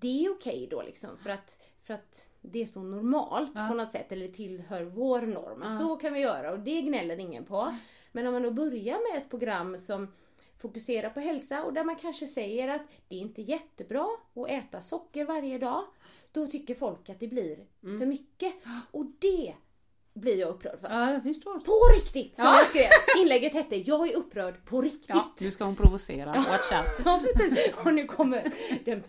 [0.00, 3.90] det är okej då liksom för att, för att det är så normalt på något
[3.90, 5.62] sätt eller tillhör vår norm.
[5.62, 7.74] Att Så kan vi göra och det gnäller ingen på.
[8.12, 10.08] Men om man då börjar med ett program som
[10.58, 14.80] fokuserar på hälsa och där man kanske säger att det är inte jättebra att äta
[14.80, 15.84] socker varje dag.
[16.32, 18.54] Då tycker folk att det blir för mycket.
[18.90, 19.54] Och det
[20.20, 20.88] blir jag upprörd för.
[20.88, 21.58] Ja, jag förstår.
[21.60, 22.36] På riktigt!
[22.36, 22.58] Som Ja.
[22.58, 22.86] jag skrev.
[23.22, 25.08] Inlägget hette Jag är upprörd på riktigt.
[25.08, 26.32] Ja, nu ska hon provocera.
[26.32, 27.04] Watch out.
[27.04, 27.70] Ja precis.
[27.84, 28.52] Och nu kommer
[28.84, 29.02] den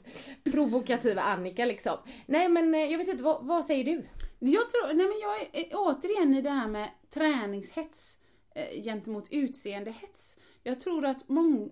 [0.52, 1.98] provokativa Annika liksom.
[2.26, 4.06] Nej men eh, jag vet inte, vad, vad säger du?
[4.40, 8.18] Jag tror, nej men jag är eh, återigen i det här med träningshets
[8.56, 10.36] eh, gentemot utseendehets.
[10.64, 11.70] Jag tror att många,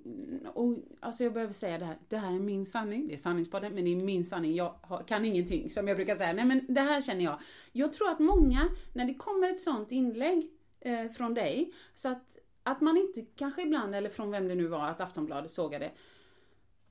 [0.54, 3.74] och alltså jag behöver säga det här, det här är min sanning, det är sanningspodden,
[3.74, 4.76] men det är min sanning, jag
[5.08, 7.40] kan ingenting som jag brukar säga, nej men det här känner jag.
[7.72, 12.38] Jag tror att många, när det kommer ett sånt inlägg eh, från dig, så att,
[12.64, 15.92] att man inte kanske ibland, eller från vem det nu var, att Aftonbladet sågade,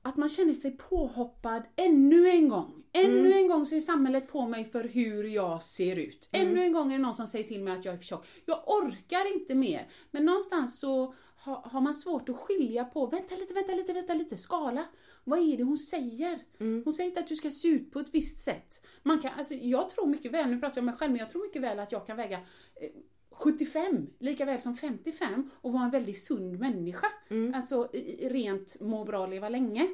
[0.01, 2.83] att man känner sig påhoppad ännu en gång.
[2.93, 6.29] Ännu en gång så är samhället på mig för hur jag ser ut.
[6.31, 8.27] Ännu en gång är det någon som säger till mig att jag är för tjock.
[8.45, 9.87] Jag orkar inte mer.
[10.11, 11.13] Men någonstans så
[11.47, 14.83] har, har man svårt att skilja på, vänta lite, vänta lite, vänta lite, skala.
[15.23, 16.39] Vad är det hon säger?
[16.83, 18.85] Hon säger inte att du ska se ut på ett visst sätt.
[19.03, 21.29] Man kan, alltså, jag tror mycket väl, nu pratar jag om mig själv, men jag
[21.29, 22.37] tror mycket väl att jag kan väga
[22.81, 22.89] eh,
[23.31, 27.07] 75 lika väl som 55 och vara en väldigt sund människa.
[27.55, 29.87] Alltså i- i- rent må bra, leva länge.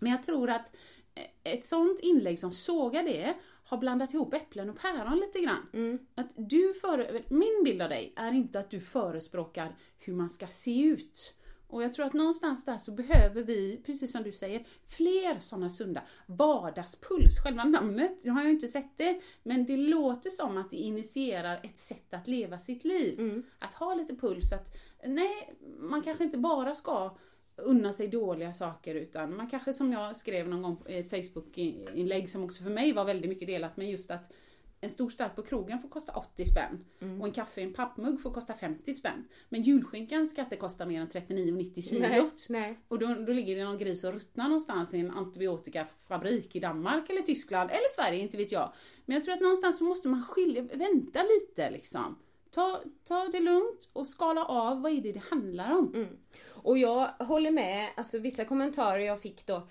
[0.00, 0.76] Men jag tror att
[1.14, 3.34] eh, ett sånt inlägg som sågar det
[3.66, 5.98] har blandat ihop äpplen och päron lite grann.
[6.14, 10.46] Att du före, min bild av dig är inte att du förespråkar hur man ska
[10.46, 11.34] se ut.
[11.68, 15.70] Och jag tror att någonstans där så behöver vi, precis som du säger, fler sådana
[15.70, 16.02] sunda.
[16.26, 20.76] Vardagspuls, själva namnet, jag har ju inte sett det, men det låter som att det
[20.76, 23.42] initierar ett sätt att leva sitt liv.
[23.58, 24.74] Att ha lite puls, att
[25.04, 27.16] nej, man kanske inte bara ska
[27.56, 32.30] unna sig dåliga saker utan man kanske som jag skrev någon gång i ett Facebook-inlägg
[32.30, 34.32] som också för mig var väldigt mycket delat men just att
[34.80, 36.84] en stor stark på krogen får kosta 80 spänn
[37.20, 39.28] och en kaffe i en pappmugg får kosta 50 spänn.
[39.48, 42.48] Men julskinkan ska inte kosta mer än 39,90 kilot.
[42.88, 47.10] Och då, då ligger det någon gris och ruttnar någonstans i en antibiotikafabrik i Danmark
[47.10, 48.72] eller Tyskland eller Sverige, inte vet jag.
[49.04, 52.18] Men jag tror att någonstans så måste man skilja, vänta lite liksom.
[52.56, 56.08] Ta, ta det lugnt och skala av vad är det det handlar om.
[56.48, 59.62] Och jag håller med, alltså vissa kommentarer jag fick då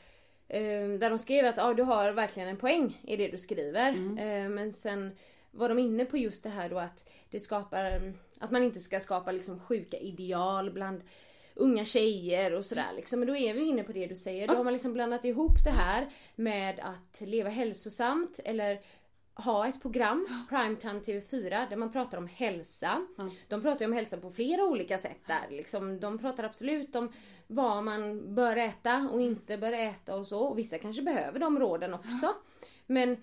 [0.47, 3.89] Eh, där de skrev att ja, du har verkligen en poäng i det du skriver.
[3.89, 4.17] Mm.
[4.17, 5.11] Eh, men sen
[5.51, 8.01] var de inne på just det här då att det skapar,
[8.39, 11.01] att man inte ska skapa liksom sjuka ideal bland
[11.55, 13.19] unga tjejer och sådär liksom.
[13.19, 14.47] Men då är vi inne på det du säger.
[14.47, 18.81] Då har man liksom blandat ihop det här med att leva hälsosamt eller
[19.35, 23.07] ha ett program, Primetime TV4, där man pratar om hälsa.
[23.47, 25.55] De pratar om hälsa på flera olika sätt där.
[25.55, 27.11] Liksom, de pratar absolut om
[27.47, 30.39] vad man bör äta och inte bör äta och så.
[30.39, 32.33] Och vissa kanske behöver de råden också.
[32.87, 33.17] Men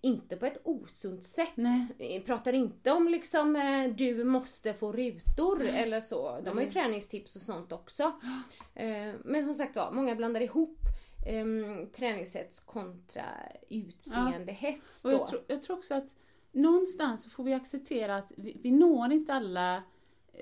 [0.00, 1.52] inte på ett osunt sätt.
[1.54, 2.22] Nej.
[2.26, 6.40] Pratar inte om liksom eh, du måste få rutor eller så.
[6.44, 8.12] De har ju träningstips och sånt också.
[8.74, 10.78] Eh, Men som sagt var, många blandar ihop
[11.28, 13.24] um, träningshets kontra
[13.70, 15.16] utseendehets Och då.
[15.16, 16.14] jag, tror, jag tror också att
[16.52, 19.82] någonstans så får vi acceptera att vi, vi når inte alla eh,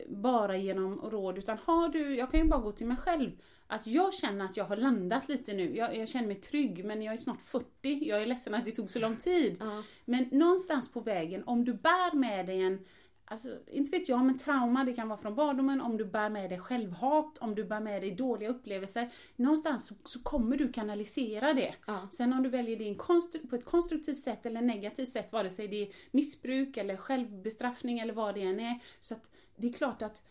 [0.08, 3.30] bara genom råd utan har du, jag kan ju bara gå till mig själv,
[3.66, 5.76] att jag känner att jag har landat lite nu.
[5.76, 8.70] Jag, jag känner mig trygg men jag är snart 40, jag är ledsen att det
[8.70, 9.56] tog så lång tid.
[9.60, 9.82] Ja.
[10.04, 12.84] Men någonstans på vägen, om du bär med dig en
[13.28, 16.50] Alltså, inte vet jag, men trauma, det kan vara från barndomen, om du bär med
[16.50, 19.10] dig självhat, om du bär med dig dåliga upplevelser.
[19.36, 21.74] Någonstans så, så kommer du kanalisera det.
[21.86, 22.08] Ja.
[22.12, 25.68] Sen om du väljer det konstru- på ett konstruktivt sätt eller negativt sätt, vare sig
[25.68, 28.78] det är missbruk eller självbestraffning eller vad det än är.
[29.00, 30.22] Så att det är klart att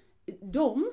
[0.42, 0.92] de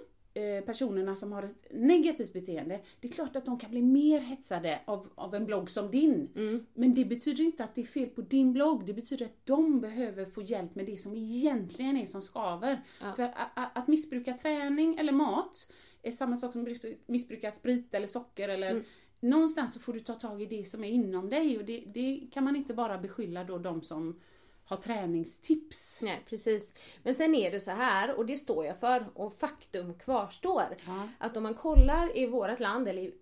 [0.67, 4.81] personerna som har ett negativt beteende, det är klart att de kan bli mer hetsade
[4.85, 6.29] av, av en blogg som din.
[6.75, 9.81] Men det betyder inte att det är fel på din blogg, det betyder att de
[9.81, 12.81] behöver få hjälp med det som egentligen är som skaver.
[13.17, 15.71] För att, missbruka träning eller mat
[16.03, 18.85] är samma sak som missbruka sprit eller socker eller
[19.23, 21.59] Någonstans så får du ta tag i det som är inom dig.
[21.59, 24.21] Och det, det kan man inte bara beskylla då de som
[24.65, 26.03] har träningstips.
[26.03, 26.73] Nej precis.
[27.03, 30.63] Men sen är det så här och det står jag för och faktum kvarstår.
[30.87, 31.09] Ja.
[31.19, 33.15] Att om man kollar i vårt land eller i,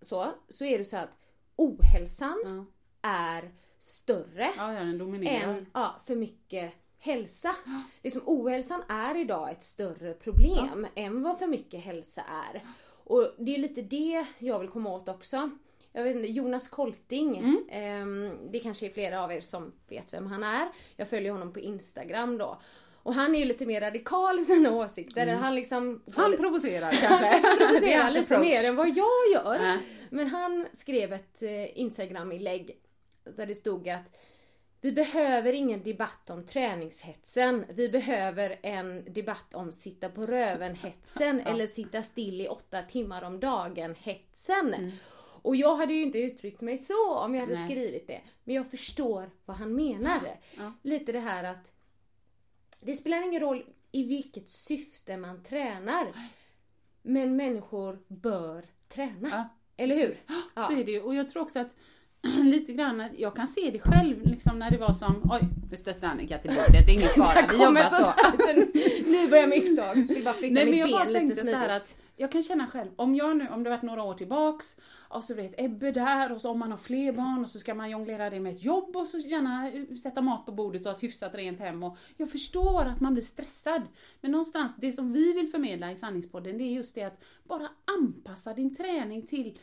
[0.00, 1.18] så, så är det så att
[1.56, 2.64] ohälsan Ja.
[3.10, 7.56] är större Ja, än ja, för mycket hälsa.
[8.02, 12.66] Liksom, ohälsan är idag ett större problem än vad för mycket hälsa är.
[13.04, 15.50] Och det är lite det jag vill komma åt också.
[15.92, 17.64] Jag vet inte, Jonas Kolting, Mm.
[17.70, 20.68] ehm, det kanske är flera av er som vet vem han är.
[20.96, 22.60] Jag följer honom på Instagram då.
[23.04, 25.26] Och han är ju lite mer radikal i sina åsikter.
[25.26, 25.82] Han liksom...
[25.82, 26.00] Mm.
[26.16, 27.48] Han provocerar kanske.
[27.48, 28.40] Han provocerar lite approach.
[28.40, 29.58] mer än vad jag gör.
[29.58, 29.78] Nej.
[30.10, 32.76] Men han skrev ett eh, Instagram-inlägg
[33.36, 34.16] där det stod att
[34.80, 37.64] vi behöver ingen debatt om träningshetsen.
[37.68, 43.40] Vi behöver en debatt om sitta på röven-hetsen eller sitta still i åtta timmar om
[43.40, 44.92] dagen-hetsen.
[45.42, 47.68] Och jag hade ju inte uttryckt mig så om jag hade Nej.
[47.68, 48.20] skrivit det.
[48.44, 50.38] Men jag förstår vad han menade.
[50.56, 50.72] Ja.
[50.82, 51.72] Lite det här att
[52.80, 56.12] det spelar ingen roll i vilket syfte man tränar.
[57.02, 59.28] Men människor bör träna.
[59.28, 60.14] Ja, Eller hur?
[60.54, 60.62] Ja.
[60.62, 61.00] Så är det ju.
[61.00, 61.74] Och jag tror också att
[62.44, 66.08] lite grann, jag kan se det själv liksom när det var som, oj, nu stötte
[66.08, 68.04] Annika till bordet, det är ingen fara, vi jobbar så.
[68.04, 69.12] här.
[69.12, 69.96] nu börjar misstag.
[69.96, 72.42] Jag skulle bara flytta Nej mitt jag bara ben lite så här att jag kan
[72.42, 74.76] känna själv, om jag nu, om det varit några år tillbaks
[75.08, 77.74] och så vet Ebbe där och så om man har fler barn och så ska
[77.74, 80.86] man jonglera det med ett jobb och så gärna eh, sätta mat på bordet och
[80.86, 83.82] ha ett hyfsat rent hem och jag förstår att man blir stressad.
[84.20, 87.68] Men någonstans, det som vi vill förmedla i Sanningspodden det är just det att bara
[87.98, 89.58] anpassa din träning till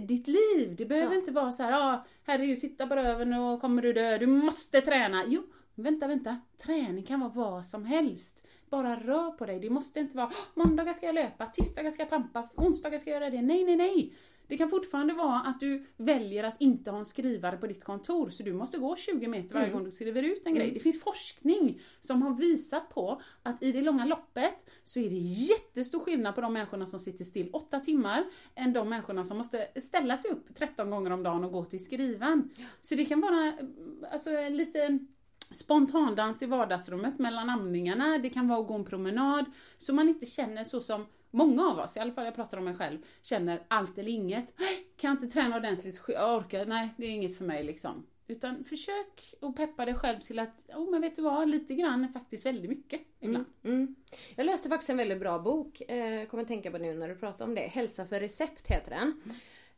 [0.00, 0.74] ditt liv.
[0.78, 1.18] Det behöver Ja.
[1.20, 4.80] inte vara så här, ah, herregud sitta på röven och kommer du dö, du måste
[4.80, 5.22] träna.
[5.26, 5.42] Jo,
[5.74, 6.40] vänta, vänta.
[6.62, 8.44] Träning kan vara vad som helst.
[8.70, 9.60] Bara rör på dig.
[9.60, 13.10] Det måste inte vara "Åh, måndagar ska jag löpa, tisdagar ska jag pampa, onsdagar ska
[13.10, 13.42] jag göra det.
[13.42, 14.14] Nej, nej, nej.
[14.48, 18.30] Det kan fortfarande vara att du väljer att inte ha en skrivare på ditt kontor
[18.30, 20.70] så du måste gå 20 meter varje gång du skriver ut en grej.
[20.70, 25.16] Det finns forskning som har visat på att i det långa loppet så är det
[25.16, 29.68] jättestor skillnad på de människorna som sitter still 8 timmar än de människorna som måste
[29.76, 32.50] ställa sig upp 13 gånger om dagen och gå till skrivan.
[32.80, 33.52] Så det kan vara
[34.12, 34.98] alltså, lite
[35.50, 39.44] spontandans i vardagsrummet mellan amningarna, det kan vara att gå en promenad,
[39.78, 42.64] så man inte känner så som många av oss, i alla fall jag pratar om
[42.64, 44.58] mig själv, känner allt eller inget.
[44.96, 48.06] Kan jag inte träna ordentligt, jag orkar, nej det är inget för mig liksom.
[48.30, 52.04] Utan försök att peppa dig själv till att, oh men vet du vad, lite grann
[52.04, 53.46] är faktiskt väldigt mycket ibland.
[53.64, 53.94] Mm.
[54.36, 57.14] Jag läste faktiskt en väldigt bra bok, eh, kommer att tänka på nu när du
[57.14, 57.60] pratar om det.
[57.60, 59.22] Hälsa för recept heter den.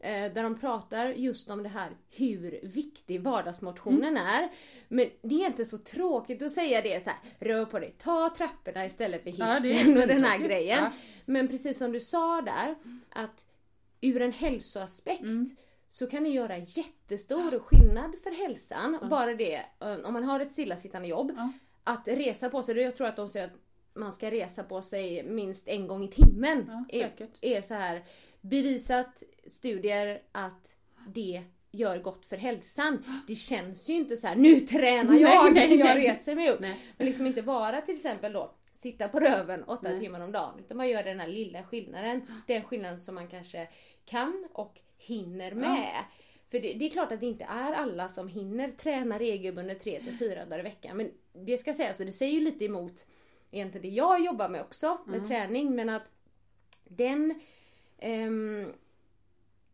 [0.03, 4.49] Eh, där de pratar just om det här hur viktig vardagsmotionen är.
[4.89, 8.35] Men det är inte så tråkigt att säga det så här, rör på dig, ta
[8.37, 10.79] trapporna istället för hissen Ja, och den här grejen.
[10.83, 10.91] Ja.
[11.27, 12.75] Men precis som du sa där,
[13.11, 13.45] att
[14.01, 15.47] ur en hälsoaspekt Mm.
[15.89, 18.99] så kan det göra jättestor skillnad för hälsan.
[19.11, 21.53] Bara det, eh, om man har ett stillasittande jobb, Ja.
[21.85, 23.53] att resa på sig, jag tror att de säger att
[23.95, 26.65] man ska resa på sig minst en gång i timmen.
[26.69, 28.05] Ja, är, är så här
[28.41, 30.77] bevisat studier att
[31.09, 33.05] det gör gott för hälsan.
[33.27, 36.09] Det känns ju inte så här, nu tränar jag Nej, nej, jag nej.
[36.09, 36.61] reser mig upp.
[36.61, 36.77] Nej.
[36.97, 40.01] Men liksom inte vara till exempel då sitta på röven åtta Nej.
[40.01, 40.59] timmar om dagen.
[40.59, 42.23] Utan man gör den här lilla skillnaden.
[42.47, 43.69] Den skillnaden som man kanske
[44.05, 46.05] kan och hinner med.
[46.51, 50.01] För det, det är klart att det inte är alla som hinner träna regelbundet tre
[50.01, 50.97] till fyra dagar i veckan.
[50.97, 53.07] Men det ska sägas, och det säger ju lite emot
[53.51, 55.75] egentligen det jag jobbar med också, med träning.
[55.75, 56.11] Men att
[56.85, 57.41] den
[58.01, 58.73] ehm,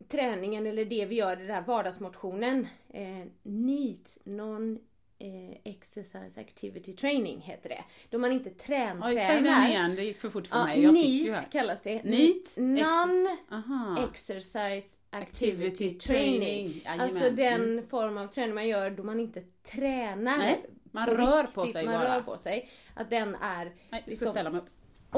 [0.09, 4.79] träningen eller det vi gör, den där vardagsmotionen, eh, NEAT, Non
[5.19, 7.85] eh, Exercise Activity Training heter det.
[8.11, 9.69] Då man inte Oj, säg den träntränar.
[9.69, 10.83] igen, det gick för fort för Ja, mig.
[10.83, 11.31] Jag här.
[11.31, 12.05] NEAT kallas det.
[12.05, 12.57] NEAT?
[12.57, 14.09] Non Aha.
[14.11, 16.41] Exercise Activity Activity Training.
[16.41, 17.01] training, jajamän.
[17.01, 20.39] Alltså den form av träning man gör då man inte tränar.
[20.39, 22.17] Nej, man på rör på sig man bara.
[22.17, 22.69] rör på sig.
[22.95, 23.65] Att den är...
[23.65, 24.69] Nej, vi ska liksom- ställa mig upp.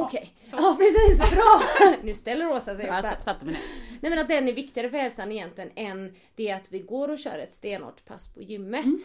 [0.02, 1.60] Okej, ja precis, bra!
[2.02, 3.62] nu ställer Rosa sig upp satte mig ner.
[4.00, 7.18] Nej men att den är viktigare för hälsan egentligen än det att vi går och
[7.18, 8.84] kör ett stenhårt pass på gymmet.
[8.84, 8.98] Mm.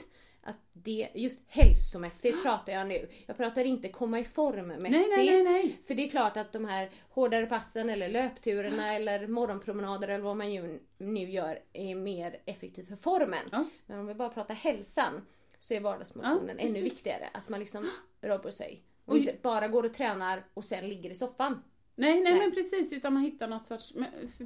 [0.45, 3.09] Att det, just hälsomässigt pratar jag nu.
[3.25, 4.91] Jag pratar inte komma i form mässigt.
[4.91, 5.81] Nej, nej, nej, nej.
[5.87, 10.37] För det är klart att de här hårdare passen eller löpturerna eller morgonpromenader eller vad
[10.37, 13.45] man ju nu gör är mer effektivt för formen.
[13.51, 13.65] Ja.
[13.85, 15.25] Men om vi bara pratar hälsan
[15.59, 17.29] så är vardagsmotionen ännu viktigare.
[17.33, 17.89] Att man liksom
[18.21, 18.83] rör på sig.
[19.05, 21.63] Och inte bara går och tränar och sen ligger i soffan.
[21.95, 22.41] Nej, nej, Nej.
[22.41, 23.93] men precis, utan man hittar något sorts,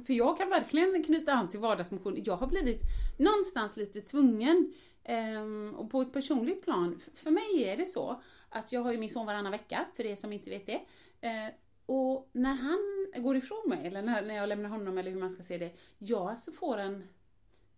[0.06, 2.22] för- jag kan verkligen knyta an till vardagsmotion.
[2.24, 2.80] Jag har blivit
[3.18, 8.72] någonstans lite tvungen, ehm, och på ett personligt plan, för mig är det så att
[8.72, 10.80] jag har ju min son varannan vecka, för er som inte vet det.
[11.20, 11.52] Eh,
[11.86, 15.30] och när han går ifrån mig, eller när, när jag lämnar honom, eller hur man
[15.30, 17.08] ska se det, jag alltså får en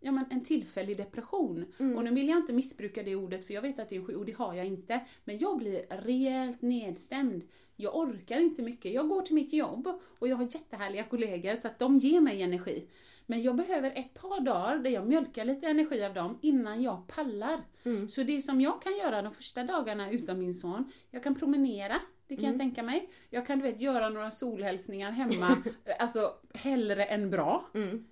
[0.01, 1.65] Ja men en tillfällig depression.
[1.97, 4.07] Och nu vill jag inte missbruka det ordet för jag vet att det är en
[4.07, 5.01] sjuk- och det har jag inte.
[5.25, 7.43] Men jag blir rejält nedstämd.
[7.77, 8.93] Jag orkar inte mycket.
[8.93, 9.89] Jag går till mitt jobb
[10.19, 12.89] och jag har jättehärliga kollegor så att de ger mig energi.
[13.27, 17.07] Men jag behöver ett par dagar där jag mjölkar lite energi av dem innan jag
[17.07, 17.61] pallar.
[18.09, 22.01] Så det som jag kan göra de första dagarna utan min son, jag kan promenera,
[22.31, 23.09] det kan jag tänka mig.
[23.31, 25.57] Jag kan du vet göra några solhälsningar hemma,
[25.99, 27.65] alltså hellre än bra.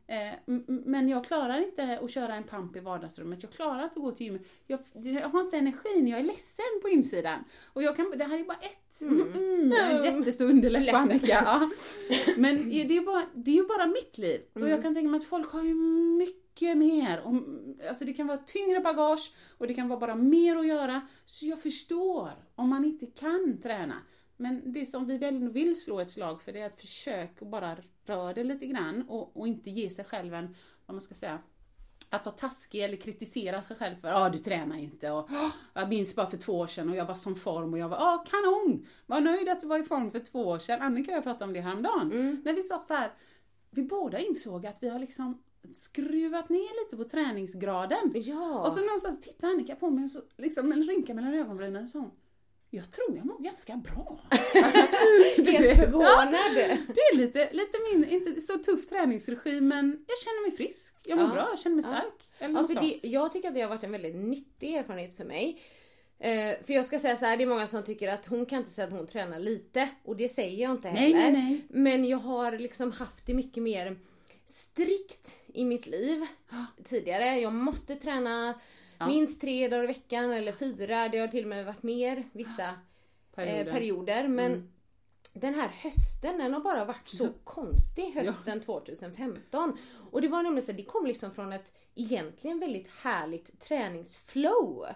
[0.07, 3.85] Eh, m- m- men jag klarar inte att köra en pump i vardagsrummet, jag klarar
[3.85, 4.43] inte att gå till gymmet.
[4.67, 7.45] Jag, jag har inte energin, jag är ledsen på insidan.
[7.73, 9.33] Och jag kan, det här är bara ett, mm.
[9.33, 11.27] Mm, en jättestor underläpp Annika.
[11.45, 11.71] Ja.
[12.37, 14.41] Men det är, bara, det är ju bara mitt liv.
[14.55, 15.75] Och jag kan tänka mig att folk har ju
[16.19, 17.21] mycket mer.
[17.21, 17.35] Och,
[17.89, 21.01] alltså det kan vara tyngre bagage och det kan vara bara mer att göra.
[21.25, 23.95] Så jag förstår om man inte kan träna.
[24.37, 27.77] Men det som vi väl vill slå ett slag för det är att försöka bara
[28.07, 30.57] röra det lite grann och, och inte ge sig själv en,
[30.87, 31.39] vad man ska säga,
[32.11, 35.51] att vara taskig eller kritisera sig själv för ja du tränar ju inte och "Åh,
[35.75, 37.97] jag minns bara för två år sedan och jag var som form och jag var
[37.97, 38.87] ja kanon!
[39.07, 40.83] Var nöjd att du var i form för två år sedan.
[40.83, 42.43] Annika och jag pratade om det häromdagen.
[42.45, 43.11] När vi sa så här,
[43.71, 45.43] vi båda insåg att vi har liksom
[45.75, 48.13] skruvat ner lite på träningsgraden.
[48.15, 48.67] Ja.
[48.67, 52.01] Och så någonstans tittade Annika på mig och så liksom en rynka mellan ögonbrynen och
[52.01, 52.11] hon,
[52.71, 54.21] jag tror jag mår ganska bra.
[55.37, 56.35] Helt förvånad.
[56.35, 60.95] Ja, det är lite, lite min, inte så tuff träningsregim men jag känner mig frisk,
[61.07, 61.33] jag mår Ja.
[61.33, 61.93] bra, jag känner mig Ja.
[61.97, 62.31] stark.
[62.39, 63.13] Eller Ja, något för det, sånt.
[63.13, 65.61] jag tycker att det har varit en väldigt nyttig erfarenhet för mig.
[66.21, 68.59] Eh, för jag ska säga så här, det är många som tycker att hon kan
[68.59, 69.89] inte säga att hon tränar lite.
[70.05, 71.33] Och det säger jag inte Nej, heller.
[71.33, 71.63] nej, nej.
[71.69, 73.97] Men jag har liksom haft det mycket mer
[74.49, 76.27] strikt i mitt liv
[76.85, 77.41] tidigare.
[77.41, 78.61] Jag måste träna
[79.07, 81.09] minst tre dagar i veckan eller fyra.
[81.09, 82.75] Det har till och med varit mer vissa
[83.35, 83.65] Perioder.
[83.65, 83.71] perioder.
[83.71, 84.29] Eh, perioder.
[84.29, 84.73] Men
[85.33, 89.79] den här hösten, den har bara varit så konstig hösten 2015.
[90.11, 94.87] Och det var nämligen så, det kom liksom från ett egentligen väldigt härligt träningsflow.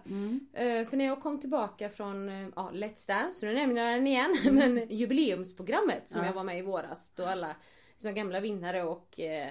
[0.53, 4.07] Eh, för när jag kom tillbaka från eh, ja, Let's Dance, nu nämner jag den
[4.07, 7.57] igen, men jubileumsprogrammet som jag var med i våras då alla
[8.03, 9.51] som gamla vinnare och eh,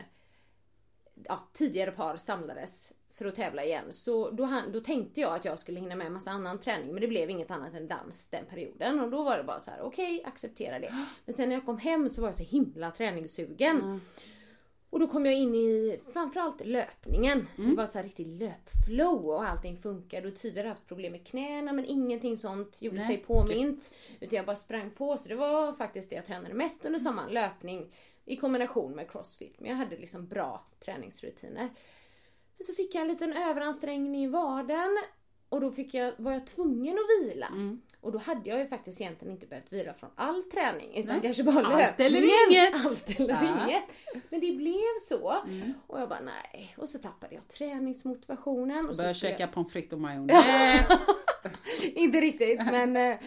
[1.23, 3.85] ja, tidigare par samlades för att tävla igen.
[3.91, 6.93] Så då, han, då tänkte jag att jag skulle hinna med en massa annan träning
[6.93, 8.99] men det blev inget annat än dans den perioden.
[8.99, 10.93] Och då var det bara så här: okej, acceptera det.
[11.25, 14.01] Men sen när jag kom hem så var jag så himla träningssugen.
[14.89, 17.47] Och då kom jag in i framförallt löpningen.
[17.55, 20.27] Det var så här riktigt löpflow och allting funkade.
[20.27, 23.95] Och tidigare haft problem med knäna men ingenting sånt gjorde Nej, sig påmint.
[24.19, 25.17] Utan jag bara sprang på.
[25.17, 27.33] Så det var faktiskt det jag tränade mest under sommaren.
[27.33, 27.93] Löpning
[28.25, 29.55] i kombination med crossfit.
[29.59, 31.69] Men jag hade liksom bra träningsrutiner.
[32.57, 34.97] Men så fick jag en liten överansträngning i vaden.
[35.49, 37.47] Och då fick jag, var jag tvungen att vila.
[38.01, 40.95] Och då hade jag ju faktiskt egentligen inte behövt vila från all träning.
[40.95, 41.21] Utan Nej.
[41.21, 42.15] kanske bara Allt löpningen.
[42.15, 42.75] eller inget.
[42.85, 43.65] Allt eller Ja.
[43.67, 43.83] inget.
[44.29, 45.37] Men det blev så.
[45.87, 46.75] Och jag bara nej.
[46.77, 48.89] Och så tappade jag träningsmotivationen.
[48.89, 49.53] Och så Börja skulle käka jag...
[49.53, 50.89] pommes frites och majonnäs.
[51.83, 53.17] inte riktigt men eh,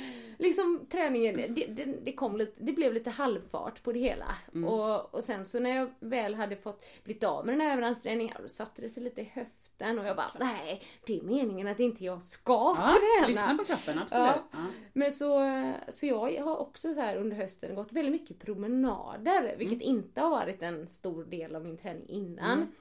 [0.44, 4.36] liksom träningen, det, det, det, kom lite, det blev lite halvfart på det hela.
[4.54, 4.68] Mm.
[4.68, 8.36] Och, och sen så när jag väl hade fått blivit av med den här överansträngningen,
[8.42, 11.80] då satte det sig lite i höften och jag bara nej, det är meningen att
[11.80, 13.28] inte jag ska Ja, träna.
[13.28, 14.24] lyssna på kroppen, absolut.
[14.26, 14.48] Ja.
[14.52, 14.58] Ja.
[14.92, 15.40] Men så,
[15.88, 19.96] så jag har också så här under hösten gått väldigt mycket promenader, vilket Mm.
[19.96, 22.72] inte har varit en stor del av min träning innan.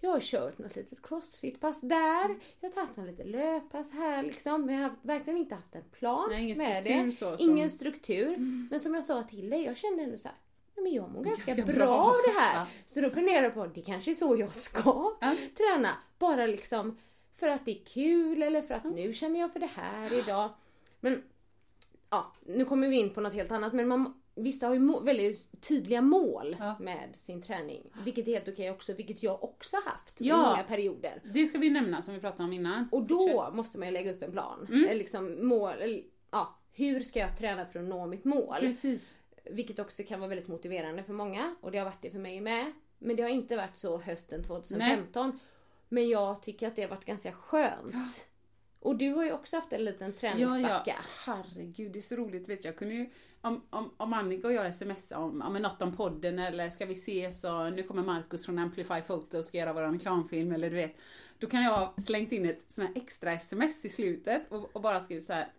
[0.00, 4.66] Jag har kört något litet crossfit-pass där, jag har tagit något litet löppass här liksom.
[4.66, 7.12] Men jag har verkligen inte haft en plan Nej, ingen med det.
[7.12, 7.38] så Mm.
[7.50, 8.36] Ingen struktur.
[8.70, 10.36] Men som jag sa till dig, jag kände ändå så här,
[10.76, 12.60] "Nej, men jag mår ganska, Ganska bra, bra." av det här.
[12.60, 12.66] Ja.
[12.86, 15.16] Så då funderar jag på, det kanske är så jag ska
[15.56, 15.90] träna.
[16.18, 16.98] Bara liksom
[17.34, 20.50] för att det är kul eller för att nu känner jag för det här idag.
[21.00, 21.22] Men
[22.10, 25.00] ja, nu kommer vi in på något helt annat men man, vissa har ju må-
[25.00, 26.76] väldigt tydliga mål Ja.
[26.80, 27.90] med sin träning.
[28.04, 30.34] Vilket är helt okej också, vilket jag också haft Ja.
[30.34, 31.22] i många perioder.
[31.34, 32.88] Det ska vi nämna som vi pratade om innan.
[32.92, 34.66] Och då måste man ju lägga upp en plan.
[34.72, 34.98] Mm.
[34.98, 38.56] Liksom mål, ja, hur ska jag träna för att nå mitt mål?
[38.60, 39.18] Precis.
[39.50, 42.40] Vilket också kan vara väldigt motiverande för många och det har varit det för mig
[42.40, 42.72] med.
[42.98, 45.38] Men det har inte varit så hösten 2015.
[45.88, 48.26] Men jag tycker att det har varit ganska skönt.
[48.80, 50.94] Och du har ju också haft en liten Ja, träningssvacka.
[50.96, 51.32] ja.
[51.32, 52.48] Herregud, det är så roligt.
[52.48, 52.72] Vet jag.
[52.72, 53.10] jag kunde ju,
[53.42, 56.92] om, om, om Annika och jag smsar om, om något om podden eller ska vi
[56.92, 60.76] ses och nu kommer Markus från Amplify Photo och ska göra vår reklamfilm eller du
[60.76, 60.96] vet.
[61.38, 64.82] Då kan jag ha slängt in ett sån här extra sms i slutet och, och
[64.82, 65.52] bara skrivit så här.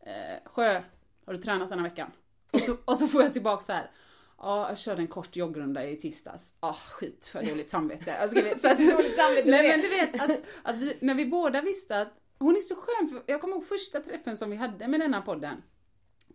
[0.00, 0.82] Eh, Sjö,
[1.26, 2.10] har du tränat den här veckan?
[2.50, 3.90] Och så, och så får jag tillbaka så här.
[4.38, 6.54] Ja, jag körde en kort joggrunda i tisdags.
[6.60, 8.16] Ah, skit för dåligt samvete.
[8.20, 9.82] Jag ska, så att, nej men vet.
[9.82, 10.30] du vet, att,
[10.62, 13.08] att vi, när vi båda visste att hon är så skön.
[13.08, 15.62] För jag kommer ihåg första träffen som vi hade med denna podden.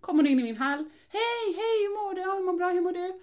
[0.03, 0.85] Kom hon in i min hall.
[1.09, 2.21] Hej, hej, hur mår du?
[2.21, 3.19] Ja, mår bra, hur mår du?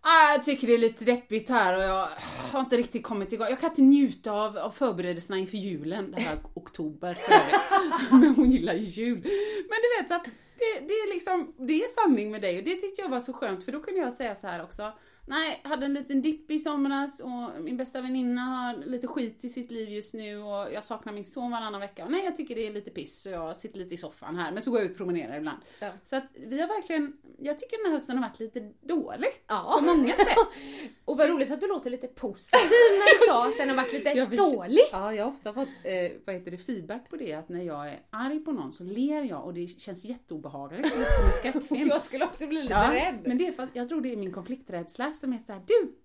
[0.00, 2.08] Ah, jag tycker det är lite deppigt här och jag
[2.52, 3.46] har inte riktigt kommit igång.
[3.50, 6.10] Jag kan inte njuta av, av förberedelserna inför julen.
[6.10, 7.18] Det här oktober.
[8.10, 9.18] Men hon gillar ju jul.
[9.68, 10.24] Men du vet så att
[10.58, 13.32] det, det är liksom, det är sanning med dig och det tyckte jag var så
[13.32, 14.92] skönt för då kunde jag säga så här också.
[15.28, 19.48] Nej, hade en liten dipp i somras och min bästa väninna har lite skit i
[19.48, 22.04] sitt liv just nu och jag saknar min son varannan vecka.
[22.04, 24.52] Och nej, jag tycker det är lite piss så jag sitter lite i soffan här.
[24.52, 25.58] Men så går jag ut och promenerar ibland.
[25.78, 25.90] Ja.
[26.04, 29.28] Så att vi har verkligen, jag tycker den här hösten har varit lite dålig.
[29.46, 29.76] Ja.
[29.78, 30.26] På många sätt.
[31.04, 33.92] Och vad roligt att du låter lite positiv när du sa att den har varit
[33.92, 34.80] lite förs- dålig.
[34.92, 37.88] Ja, jag har ofta fått eh, vad heter det, feedback på det att när jag
[37.88, 40.84] är arg på någon så ler jag och det känns jätteobehagligt.
[40.84, 41.88] Lite som en skräckfilm.
[41.88, 43.18] Jag skulle också bli lite Ja, rädd.
[43.24, 45.96] men det är för att jag tror det är min konflikträdsla som är såhär, du!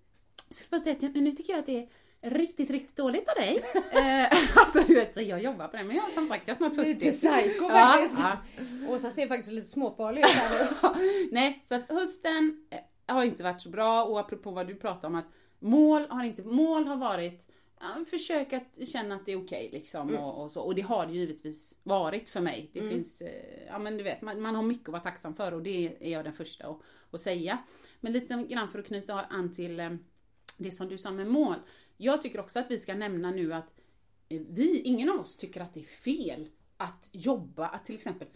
[0.48, 1.88] Jag skulle bara säga att nu tycker jag att det är
[2.30, 3.56] riktigt, riktigt dåligt av dig.
[3.92, 4.24] eh,
[4.56, 5.84] alltså du vet, så jag jobbar på det.
[5.84, 6.88] Men jag som sagt, jag är snart 40.
[6.88, 8.18] Lite psycho Ja, faktiskt.
[8.18, 8.92] ja.
[8.94, 11.28] Åsa ser faktiskt lite småfarlig ut här nu.
[11.32, 15.08] Nej, så att hösten eh, har inte varit så bra och apropå vad du pratar
[15.08, 17.48] om att mål har inte, mål har varit
[17.80, 20.60] ja, försök att känna att det är okej liksom och, och så.
[20.60, 22.70] Och det har det givetvis varit för mig.
[22.72, 25.54] Det finns, eh, ja men du vet, man, man har mycket att vara tacksam för
[25.54, 27.58] och det är jag den första att, att säga.
[28.02, 29.90] Men lite grann för att knyta an till eh,
[30.58, 31.56] det som du sa med mål.
[31.96, 33.74] Jag tycker också att vi ska nämna nu att
[34.28, 38.28] eh, vi, ingen av oss tycker att det är fel att jobba, att till exempel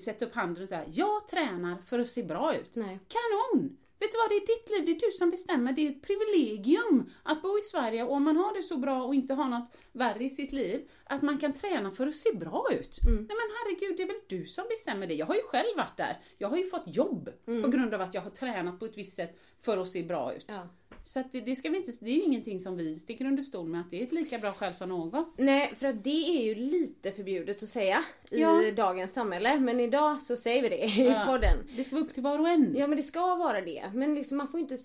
[0.00, 2.74] sätta upp handen och säga jag tränar för att se bra ut.
[2.74, 2.98] Nej.
[3.08, 3.76] Kanon!
[4.02, 5.72] Vet du vad, det är ditt liv, det är du som bestämmer.
[5.72, 9.02] Det är ett privilegium att bo i Sverige och om man har det så bra
[9.02, 12.32] och inte har något värre i sitt liv, att man kan träna för att se
[12.34, 12.98] bra ut.
[13.06, 13.16] Mm.
[13.16, 15.14] Nej men herregud, det är väl du som bestämmer det.
[15.14, 16.20] Jag har ju själv varit där.
[16.38, 17.62] Jag har ju fått jobb Mm.
[17.62, 20.34] på grund av att jag har tränat på ett visst sätt för att se bra
[20.34, 20.44] ut.
[20.48, 20.68] Ja.
[21.04, 23.68] Så det, det, ska vi inte, det är ju ingenting som vi sticker under stol
[23.68, 25.26] med, att det är ett lika bra skäl som något.
[25.38, 28.62] Nej, för att det är ju lite förbjudet att säga i Ja.
[28.76, 29.60] dagens samhälle.
[29.60, 31.24] Men idag så säger vi det i Ja.
[31.26, 31.56] podden.
[31.76, 32.74] Det ska vara upp till var och en.
[32.76, 33.90] Ja men det ska vara det.
[33.94, 34.76] Men liksom man får inte,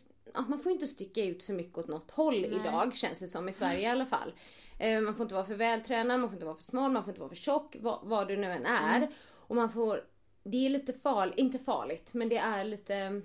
[0.48, 2.60] man får inte sticka ut för mycket åt något håll Nej.
[2.62, 4.34] idag känns det som i Sverige i alla fall.
[4.80, 7.10] Eh, Man får inte vara för vältränad, man får inte vara för smal, man får
[7.12, 8.98] inte vara för tjock, vad, vad du nu än är.
[8.98, 9.10] Mm.
[9.34, 10.04] Och man får,
[10.44, 13.22] det är lite farligt, inte farligt, men det är lite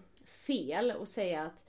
[0.47, 1.64] fel att säga att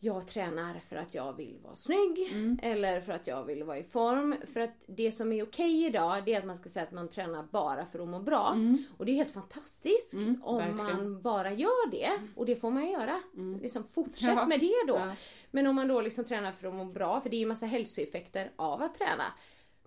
[0.00, 2.58] jag tränar för att jag vill vara snygg Mm.
[2.62, 4.34] eller för att jag vill vara i form.
[4.52, 7.08] För att det som är okej idag det är att man ska säga att man
[7.08, 8.56] tränar bara för att må bra.
[8.98, 10.20] Och det är helt fantastiskt om
[10.60, 10.76] Mm.
[10.76, 11.02] verkligen.
[11.02, 12.10] man bara gör det.
[12.36, 13.20] Och det får man göra.
[13.62, 14.46] Liksom fortsätt Ja.
[14.46, 14.94] med det då.
[14.94, 15.12] Ja.
[15.50, 17.66] Men om man då liksom tränar för att må bra, för det är ju massa
[17.66, 19.24] hälsoeffekter av att träna.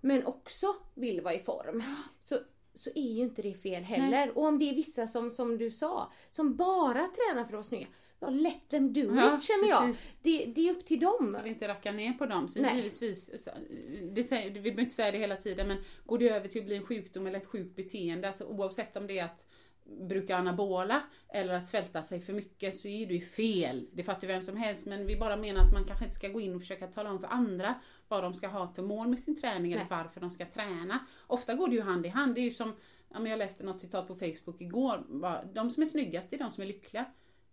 [0.00, 1.82] Men också vill vara i form.
[2.20, 2.36] Så,
[2.74, 4.38] så är ju inte det fel heller.
[4.38, 7.62] Och om det är vissa som, som du sa, som bara tränar för att vara
[7.64, 7.86] snygga.
[8.22, 9.94] Ja, let them do Ja, it känner jag.
[10.22, 11.34] Det, det är upp till dem.
[11.38, 12.48] Så vi inte rackar ner på dem.
[12.56, 12.76] Nej.
[12.76, 13.50] givetvis, så-
[14.12, 16.66] det säger, vi behöver inte säga det hela tiden, men går det över till att
[16.66, 19.46] bli en sjukdom eller ett sjukt beteende, alltså oavsett om det är att
[19.84, 23.86] bruka anabola eller att svälta sig för mycket så är det ju fel.
[23.92, 26.40] Det fattar vem som helst men vi bara menar att man kanske inte ska gå
[26.40, 27.74] in och försöka tala om för andra
[28.08, 30.98] vad de ska ha för mål med sin träning eller varför de ska träna.
[31.26, 32.34] Ofta går det ju hand i hand.
[32.34, 32.72] Det är ju som,
[33.14, 35.04] ja, jag läste något citat på Facebook igår,
[35.54, 37.04] de som är snyggast är de som är lyckliga.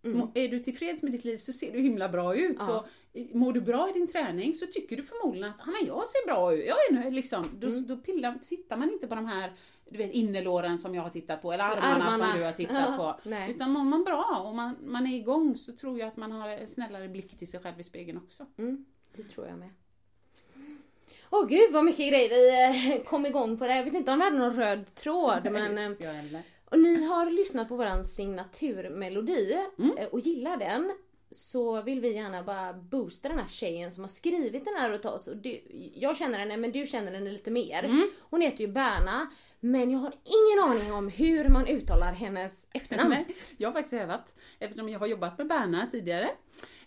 [0.02, 2.56] Må- Är du tillfreds med ditt liv så ser du himla bra ut.
[2.58, 2.78] Ja.
[2.78, 2.86] Och
[3.36, 6.26] mår du bra i din träning så tycker du förmodligen att ah, men jag ser
[6.26, 6.64] bra ut.
[6.66, 7.46] Jag är nöjd, liksom.
[7.58, 9.52] Då, då pillar, tittar man inte på de här
[9.90, 12.32] du vet, innerlåren som jag har tittat på eller armarna, Armarna.
[12.32, 13.16] som du har tittat på.
[13.22, 13.50] Nej.
[13.50, 16.48] Utan mår man bra och man, man är igång så tror jag att man har
[16.48, 18.46] en snällare blick till sig själv i spegeln också.
[18.58, 18.84] Mm,
[19.16, 19.70] det tror jag med.
[21.30, 23.76] Åh gud vad mycket grejer vi eh, kom igång på det.
[23.76, 25.96] Jag vet inte om vi hade någon röd tråd men...
[26.70, 29.96] Och ni har lyssnat på våran signaturmelodi Mm.
[29.96, 30.92] eh, och gillar den
[31.30, 35.04] så vill vi gärna bara boosta den här tjejen som har skrivit den här åt
[35.04, 35.28] oss.
[35.28, 35.60] Och du,
[35.94, 37.84] jag känner henne men du känner henne lite mer.
[37.84, 38.10] Mm.
[38.20, 39.26] Hon heter ju Berna
[39.60, 43.10] men jag har ingen aning om hur man uttalar hennes efternamn.
[43.10, 46.30] Nej, jag har faktiskt övat eftersom jag har jobbat med Berna tidigare.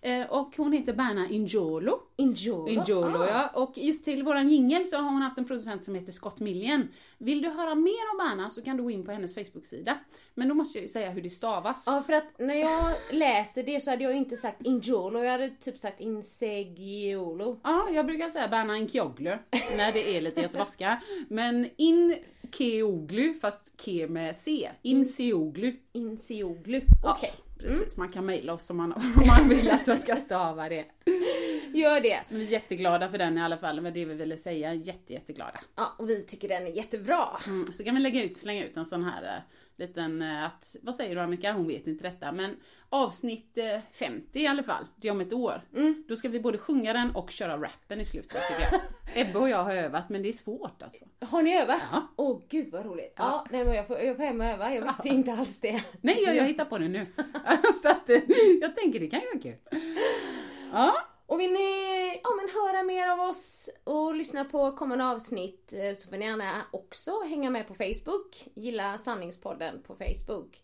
[0.06, 2.00] Eh, och hon heter Berna Injolo.
[2.18, 2.68] Injolo.
[2.70, 3.28] Injolo Ah.
[3.28, 3.62] ja.
[3.62, 6.88] Och just till våran jingel så har hon haft en producent som heter Scott Million.
[7.18, 9.98] Vill du höra mer om Berna så kan du gå in på hennes Facebook-sida.
[10.36, 11.84] Men då måste jag ju säga hur det stavas.
[11.88, 15.50] Ja för att när jag läser det så hade jag inte sagt Injolo, jag hade
[15.50, 17.60] typ sagt Insegiolo.
[17.64, 19.38] Ja, jag brukar säga Berna Inkioglu
[19.78, 21.02] när det är lite göteborgska.
[21.30, 22.16] Men in
[22.58, 24.70] Keoglu, fast ke med C.
[24.82, 25.76] Inseoglu.
[25.94, 26.82] Inseoglu.
[27.04, 27.34] Ja, Okej,
[27.64, 30.86] Precis, man kan mejla oss om man, om man vill att jag ska stava det.
[31.74, 32.20] gör det.
[32.30, 34.74] Vi är jätteglada för den i alla fall, men det vi ville säga.
[34.74, 35.60] Jätte, jätteglada.
[35.76, 37.40] Ja, och vi tycker den är jättebra.
[37.48, 39.42] Mm, så kan vi lägga ut, slänga ut en sån här eh,
[39.80, 41.54] liten, eh, att, vad säger du Annika?
[41.54, 42.58] Hon vet inte detta, men
[42.90, 45.62] avsnitt eh, 50 i alla fall, det är om ett år.
[46.08, 48.82] Då ska vi både sjunga den och köra rappen i slutet tycker jag.
[49.28, 51.06] Ebbe och jag har övat, men det är svårt alltså.
[51.22, 51.82] Har ni övat?
[51.92, 52.08] Ja.
[52.16, 53.14] Åh gud vad roligt.
[53.18, 54.74] Ja, nej, men jag, får, jag får hem och öva.
[54.74, 55.84] Jag visste inte alls det.
[56.02, 57.06] Nej, jag, jag hittar på det nu.
[57.82, 58.20] så att, eh,
[58.62, 59.82] jag tänker det kan ju vara kul.
[60.74, 60.94] Ja,
[61.26, 61.60] Och vill ni
[62.24, 66.26] ja, men höra mer av oss och lyssna på kommande avsnitt eh, så får ni
[66.26, 68.48] gärna också hänga med på Facebook.
[68.56, 70.64] Gilla Sanningspodden på Facebook.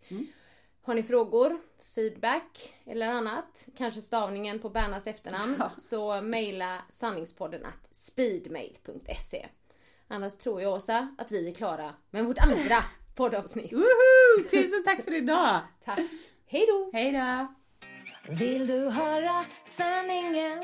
[0.81, 1.59] Har ni frågor,
[1.95, 9.47] feedback eller annat, kanske stavningen på Bernas efternamn, så mejla sanningspodden at speedmail.se.
[10.07, 12.83] Annars tror jag Åsa att vi är klara med vårt andra
[13.15, 13.73] poddavsnitt.
[13.73, 14.49] woho!
[14.51, 15.59] Tusen tack för idag!
[15.85, 15.99] Tack!
[16.45, 16.89] Hej då!
[16.93, 17.47] Hej då!
[18.33, 20.63] Vill du höra sanningen?